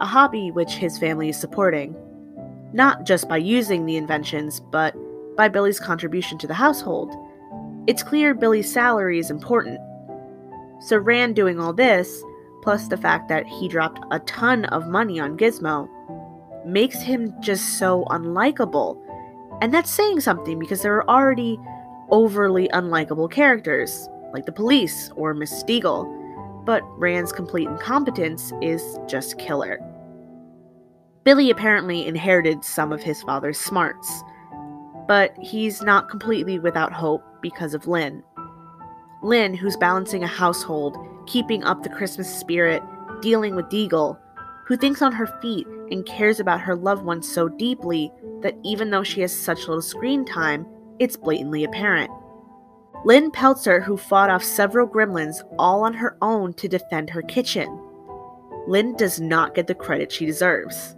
A 0.00 0.06
hobby 0.06 0.50
which 0.50 0.72
his 0.72 0.98
family 0.98 1.28
is 1.30 1.38
supporting. 1.38 1.96
Not 2.72 3.04
just 3.04 3.28
by 3.28 3.38
using 3.38 3.86
the 3.86 3.96
inventions, 3.96 4.60
but 4.60 4.94
by 5.36 5.48
Billy's 5.48 5.80
contribution 5.80 6.36
to 6.38 6.46
the 6.46 6.54
household. 6.54 7.14
It's 7.86 8.02
clear 8.02 8.34
Billy's 8.34 8.70
salary 8.70 9.18
is 9.18 9.30
important. 9.30 9.80
So, 10.80 10.98
Rand 10.98 11.34
doing 11.34 11.58
all 11.58 11.72
this, 11.72 12.22
plus 12.62 12.88
the 12.88 12.96
fact 12.96 13.28
that 13.28 13.46
he 13.46 13.68
dropped 13.68 14.04
a 14.10 14.20
ton 14.20 14.66
of 14.66 14.88
money 14.88 15.18
on 15.18 15.38
Gizmo, 15.38 15.88
makes 16.66 17.00
him 17.00 17.32
just 17.40 17.78
so 17.78 18.04
unlikable. 18.10 19.00
And 19.62 19.72
that's 19.72 19.90
saying 19.90 20.20
something 20.20 20.58
because 20.58 20.82
there 20.82 20.96
are 20.96 21.08
already 21.08 21.58
overly 22.10 22.68
unlikable 22.68 23.30
characters, 23.30 24.08
like 24.32 24.46
the 24.46 24.52
police 24.52 25.10
or 25.16 25.34
Mrs. 25.34 25.64
Deagle, 25.66 26.64
but 26.64 26.82
Rand's 26.98 27.32
complete 27.32 27.68
incompetence 27.68 28.52
is 28.60 28.98
just 29.06 29.38
killer. 29.38 29.80
Billy 31.24 31.50
apparently 31.50 32.06
inherited 32.06 32.64
some 32.64 32.92
of 32.92 33.02
his 33.02 33.22
father's 33.22 33.58
smarts, 33.58 34.22
but 35.06 35.34
he's 35.40 35.82
not 35.82 36.08
completely 36.08 36.58
without 36.58 36.92
hope 36.92 37.22
because 37.42 37.74
of 37.74 37.86
Lynn. 37.86 38.22
Lynn, 39.22 39.54
who's 39.54 39.76
balancing 39.76 40.22
a 40.22 40.28
household, 40.28 40.96
keeping 41.26 41.64
up 41.64 41.82
the 41.82 41.88
Christmas 41.88 42.32
spirit, 42.32 42.82
dealing 43.20 43.56
with 43.56 43.66
Deagle, 43.66 44.18
who 44.66 44.76
thinks 44.76 45.02
on 45.02 45.12
her 45.12 45.26
feet 45.40 45.66
and 45.90 46.06
cares 46.06 46.40
about 46.40 46.60
her 46.60 46.76
loved 46.76 47.02
ones 47.02 47.30
so 47.30 47.48
deeply 47.48 48.12
that 48.42 48.54
even 48.62 48.90
though 48.90 49.02
she 49.02 49.20
has 49.22 49.34
such 49.34 49.66
little 49.66 49.82
screen 49.82 50.24
time, 50.24 50.66
it's 50.98 51.16
blatantly 51.16 51.64
apparent. 51.64 52.10
Lynn 53.04 53.30
Peltzer, 53.30 53.80
who 53.80 53.96
fought 53.96 54.30
off 54.30 54.42
several 54.42 54.88
gremlins 54.88 55.42
all 55.58 55.84
on 55.84 55.94
her 55.94 56.16
own 56.20 56.52
to 56.54 56.68
defend 56.68 57.10
her 57.10 57.22
kitchen. 57.22 57.68
Lynn 58.66 58.96
does 58.96 59.20
not 59.20 59.54
get 59.54 59.66
the 59.66 59.74
credit 59.74 60.10
she 60.10 60.26
deserves. 60.26 60.96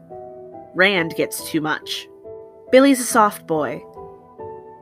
Rand 0.74 1.14
gets 1.16 1.48
too 1.48 1.60
much. 1.60 2.08
Billy's 2.72 3.00
a 3.00 3.04
soft 3.04 3.46
boy. 3.46 3.82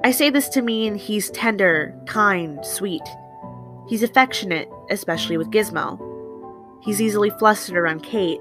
I 0.05 0.13
say 0.13 0.31
this 0.31 0.49
to 0.51 0.63
mean 0.63 0.95
he's 0.95 1.31
tender, 1.31 1.99
kind, 2.07 2.65
sweet. 2.65 3.03
He's 3.89 4.03
affectionate, 4.03 4.69
especially 4.91 5.37
with 5.37 5.51
Gizmo. 5.51 5.99
He's 6.83 7.03
easily 7.03 7.31
flustered 7.31 7.77
around 7.77 8.05
Kate, 8.05 8.41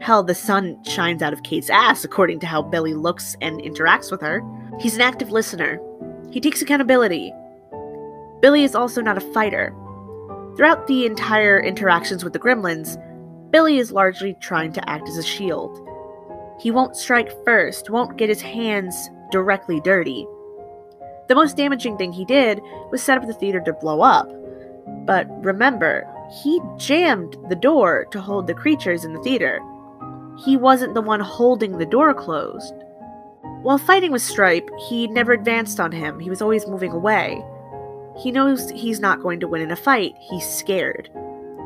Hell, 0.00 0.22
the 0.22 0.34
sun 0.34 0.82
shines 0.84 1.22
out 1.22 1.32
of 1.32 1.42
Kate's 1.42 1.70
ass, 1.70 2.04
according 2.04 2.40
to 2.40 2.46
how 2.46 2.62
Billy 2.62 2.94
looks 2.94 3.36
and 3.40 3.60
interacts 3.60 4.10
with 4.10 4.20
her. 4.20 4.40
He's 4.78 4.94
an 4.94 5.00
active 5.00 5.30
listener. 5.30 5.80
He 6.30 6.40
takes 6.40 6.62
accountability. 6.62 7.32
Billy 8.40 8.64
is 8.64 8.74
also 8.74 9.00
not 9.00 9.16
a 9.16 9.32
fighter. 9.32 9.74
Throughout 10.56 10.86
the 10.86 11.06
entire 11.06 11.60
interactions 11.60 12.24
with 12.24 12.32
the 12.32 12.38
gremlins, 12.38 13.00
Billy 13.50 13.78
is 13.78 13.92
largely 13.92 14.34
trying 14.40 14.72
to 14.72 14.90
act 14.90 15.08
as 15.08 15.16
a 15.16 15.22
shield. 15.22 15.78
He 16.60 16.70
won't 16.70 16.96
strike 16.96 17.44
first, 17.44 17.90
won't 17.90 18.16
get 18.16 18.28
his 18.28 18.40
hands 18.40 19.10
directly 19.30 19.80
dirty. 19.80 20.26
The 21.28 21.34
most 21.34 21.56
damaging 21.56 21.96
thing 21.96 22.12
he 22.12 22.24
did 22.24 22.60
was 22.90 23.02
set 23.02 23.18
up 23.18 23.26
the 23.26 23.34
theater 23.34 23.60
to 23.60 23.72
blow 23.72 24.00
up. 24.00 24.30
But 25.06 25.26
remember, 25.44 26.06
he 26.42 26.60
jammed 26.76 27.36
the 27.48 27.56
door 27.56 28.06
to 28.10 28.20
hold 28.20 28.46
the 28.46 28.54
creatures 28.54 29.04
in 29.04 29.12
the 29.12 29.22
theater 29.22 29.60
he 30.44 30.56
wasn't 30.56 30.94
the 30.94 31.02
one 31.02 31.20
holding 31.20 31.78
the 31.78 31.86
door 31.86 32.12
closed. 32.12 32.74
While 33.62 33.78
fighting 33.78 34.12
with 34.12 34.22
Stripe, 34.22 34.70
he 34.88 35.08
never 35.08 35.32
advanced 35.32 35.80
on 35.80 35.92
him, 35.92 36.20
he 36.20 36.30
was 36.30 36.40
always 36.40 36.66
moving 36.66 36.92
away. 36.92 37.44
He 38.18 38.30
knows 38.30 38.70
he's 38.70 39.00
not 39.00 39.22
going 39.22 39.40
to 39.40 39.48
win 39.48 39.60
in 39.60 39.72
a 39.72 39.76
fight, 39.76 40.14
he's 40.30 40.48
scared. 40.48 41.10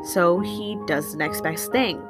So 0.03 0.39
he 0.39 0.77
does 0.87 1.11
the 1.11 1.17
next 1.17 1.41
best 1.41 1.71
thing. 1.71 2.01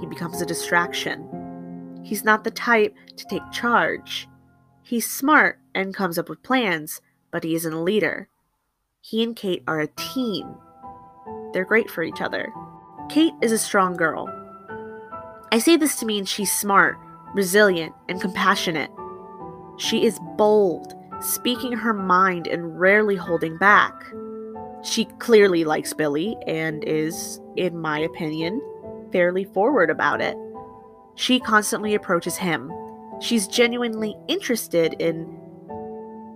He 0.00 0.06
becomes 0.06 0.40
a 0.40 0.46
distraction. 0.46 2.00
He's 2.02 2.24
not 2.24 2.44
the 2.44 2.50
type 2.50 2.96
to 3.16 3.24
take 3.26 3.42
charge. 3.52 4.26
He's 4.82 5.10
smart 5.10 5.60
and 5.74 5.94
comes 5.94 6.18
up 6.18 6.28
with 6.28 6.42
plans, 6.42 7.00
but 7.30 7.44
he 7.44 7.54
isn't 7.54 7.72
a 7.72 7.82
leader. 7.82 8.28
He 9.02 9.22
and 9.22 9.36
Kate 9.36 9.62
are 9.68 9.80
a 9.80 9.86
team. 9.86 10.54
They're 11.52 11.64
great 11.64 11.90
for 11.90 12.02
each 12.02 12.20
other. 12.20 12.52
Kate 13.10 13.34
is 13.42 13.52
a 13.52 13.58
strong 13.58 13.96
girl. 13.96 14.28
I 15.52 15.58
say 15.58 15.76
this 15.76 15.96
to 15.96 16.06
mean 16.06 16.24
she's 16.24 16.52
smart, 16.52 16.96
resilient, 17.34 17.94
and 18.08 18.20
compassionate. 18.20 18.90
She 19.78 20.04
is 20.04 20.18
bold, 20.36 20.94
speaking 21.20 21.72
her 21.72 21.94
mind 21.94 22.46
and 22.46 22.78
rarely 22.78 23.16
holding 23.16 23.56
back. 23.58 23.94
She 24.82 25.04
clearly 25.18 25.64
likes 25.64 25.92
Billy 25.92 26.36
and 26.46 26.84
is, 26.84 27.40
in 27.56 27.78
my 27.78 27.98
opinion, 27.98 28.60
fairly 29.12 29.44
forward 29.44 29.90
about 29.90 30.20
it. 30.20 30.36
She 31.14 31.40
constantly 31.40 31.94
approaches 31.94 32.36
him. 32.36 32.72
She's 33.20 33.46
genuinely 33.46 34.16
interested 34.28 34.94
in 34.98 35.28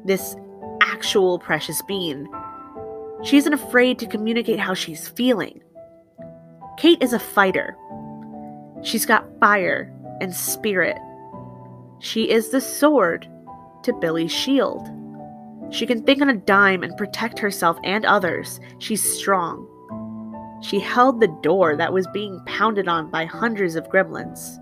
this 0.05 0.37
actual 0.83 1.39
precious 1.39 1.81
being. 1.83 2.27
She 3.23 3.39
isn't 3.39 3.55
afraid 3.55 3.99
to 4.01 4.07
communicate 4.07 4.59
how 4.59 4.75
she's 4.75 5.09
feeling. 5.09 5.63
Kate 6.77 7.03
is 7.03 7.15
a 7.15 7.19
fighter, 7.19 7.77
She's 8.85 9.07
got 9.07 9.27
fire 9.41 9.91
and 10.21 10.35
spirit. 10.35 10.99
She 11.99 12.31
is 12.31 12.51
the 12.51 12.61
sword 12.61 13.29
to 13.83 13.93
Billy's 13.93 14.33
shield. 14.33 14.89
She 15.71 15.87
can 15.87 16.03
think 16.03 16.21
on 16.21 16.29
a 16.29 16.37
dime 16.37 16.83
and 16.83 16.97
protect 16.97 17.39
herself 17.39 17.79
and 17.85 18.05
others. 18.05 18.61
She's 18.79 19.03
strong. 19.03 19.69
She 20.63 20.79
held 20.79 21.21
the 21.21 21.37
door 21.43 21.77
that 21.77 21.93
was 21.93 22.07
being 22.09 22.41
pounded 22.47 22.89
on 22.89 23.11
by 23.11 23.25
hundreds 23.25 23.77
of 23.77 23.89
gremlins. 23.89 24.59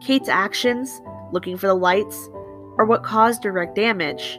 Kate's 0.00 0.28
actions, 0.28 1.00
looking 1.32 1.56
for 1.56 1.66
the 1.66 1.74
lights, 1.74 2.28
are 2.78 2.84
what 2.84 3.02
caused 3.02 3.42
direct 3.42 3.74
damage, 3.74 4.38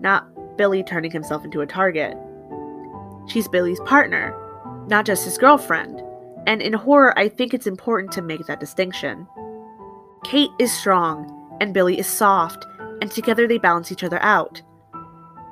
not 0.00 0.26
Billy 0.56 0.82
turning 0.82 1.10
himself 1.10 1.44
into 1.44 1.60
a 1.60 1.66
target. 1.66 2.16
She's 3.26 3.48
Billy's 3.48 3.80
partner, 3.80 4.34
not 4.88 5.06
just 5.06 5.24
his 5.24 5.38
girlfriend. 5.38 6.02
And 6.46 6.62
in 6.62 6.72
horror, 6.72 7.18
I 7.18 7.28
think 7.28 7.52
it's 7.52 7.66
important 7.66 8.12
to 8.12 8.22
make 8.22 8.46
that 8.46 8.60
distinction. 8.60 9.26
Kate 10.24 10.50
is 10.58 10.72
strong, 10.72 11.56
and 11.60 11.74
Billy 11.74 11.98
is 11.98 12.06
soft, 12.06 12.64
and 13.00 13.10
together 13.10 13.46
they 13.46 13.58
balance 13.58 13.90
each 13.90 14.04
other 14.04 14.22
out. 14.22 14.62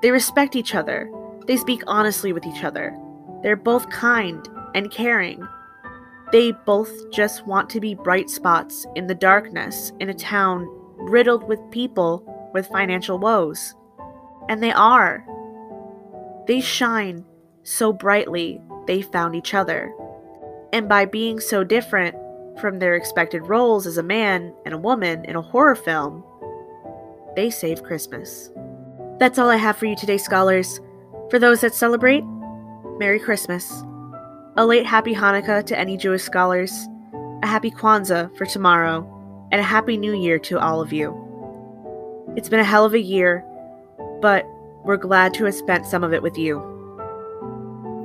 They 0.02 0.10
respect 0.10 0.56
each 0.56 0.74
other, 0.74 1.10
they 1.46 1.56
speak 1.56 1.82
honestly 1.86 2.32
with 2.32 2.46
each 2.46 2.64
other. 2.64 2.96
They're 3.42 3.56
both 3.56 3.90
kind 3.90 4.48
and 4.74 4.90
caring. 4.90 5.46
They 6.32 6.52
both 6.52 6.90
just 7.10 7.46
want 7.46 7.68
to 7.70 7.80
be 7.80 7.94
bright 7.94 8.30
spots 8.30 8.86
in 8.94 9.06
the 9.06 9.14
darkness 9.14 9.92
in 10.00 10.08
a 10.08 10.14
town 10.14 10.66
riddled 10.96 11.46
with 11.46 11.60
people 11.70 12.50
with 12.54 12.66
financial 12.68 13.18
woes. 13.18 13.74
And 14.48 14.62
they 14.62 14.72
are. 14.72 15.24
They 16.46 16.60
shine 16.60 17.24
so 17.62 17.92
brightly 17.92 18.60
they 18.86 19.02
found 19.02 19.36
each 19.36 19.54
other. 19.54 19.92
And 20.74 20.88
by 20.88 21.04
being 21.04 21.38
so 21.38 21.62
different 21.62 22.16
from 22.60 22.80
their 22.80 22.96
expected 22.96 23.46
roles 23.46 23.86
as 23.86 23.96
a 23.96 24.02
man 24.02 24.52
and 24.64 24.74
a 24.74 24.78
woman 24.78 25.24
in 25.24 25.36
a 25.36 25.40
horror 25.40 25.76
film, 25.76 26.24
they 27.36 27.48
save 27.48 27.84
Christmas. 27.84 28.50
That's 29.20 29.38
all 29.38 29.48
I 29.48 29.56
have 29.56 29.76
for 29.76 29.86
you 29.86 29.94
today, 29.94 30.18
scholars. 30.18 30.80
For 31.30 31.38
those 31.38 31.60
that 31.60 31.76
celebrate, 31.76 32.24
Merry 32.98 33.20
Christmas. 33.20 33.72
A 34.56 34.66
late 34.66 34.84
Happy 34.84 35.14
Hanukkah 35.14 35.64
to 35.64 35.78
any 35.78 35.96
Jewish 35.96 36.24
scholars, 36.24 36.72
a 37.44 37.46
Happy 37.46 37.70
Kwanzaa 37.70 38.36
for 38.36 38.44
tomorrow, 38.44 39.08
and 39.52 39.60
a 39.60 39.64
Happy 39.64 39.96
New 39.96 40.12
Year 40.12 40.40
to 40.40 40.58
all 40.58 40.80
of 40.80 40.92
you. 40.92 41.14
It's 42.36 42.48
been 42.48 42.58
a 42.58 42.64
hell 42.64 42.84
of 42.84 42.94
a 42.94 43.00
year, 43.00 43.44
but 44.20 44.44
we're 44.82 44.96
glad 44.96 45.34
to 45.34 45.44
have 45.44 45.54
spent 45.54 45.86
some 45.86 46.02
of 46.02 46.12
it 46.12 46.22
with 46.22 46.36
you. 46.36 46.58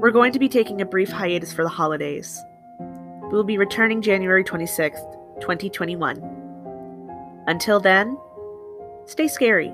We're 0.01 0.11
going 0.11 0.33
to 0.33 0.39
be 0.39 0.49
taking 0.49 0.81
a 0.81 0.85
brief 0.85 1.09
hiatus 1.09 1.51
for 1.51 1.63
the 1.63 1.69
holidays. 1.69 2.39
We 3.29 3.35
will 3.35 3.43
be 3.43 3.59
returning 3.59 4.01
January 4.01 4.43
26th, 4.43 5.39
2021. 5.39 6.17
Until 7.45 7.79
then, 7.79 8.17
stay 9.05 9.27
scary. 9.27 9.71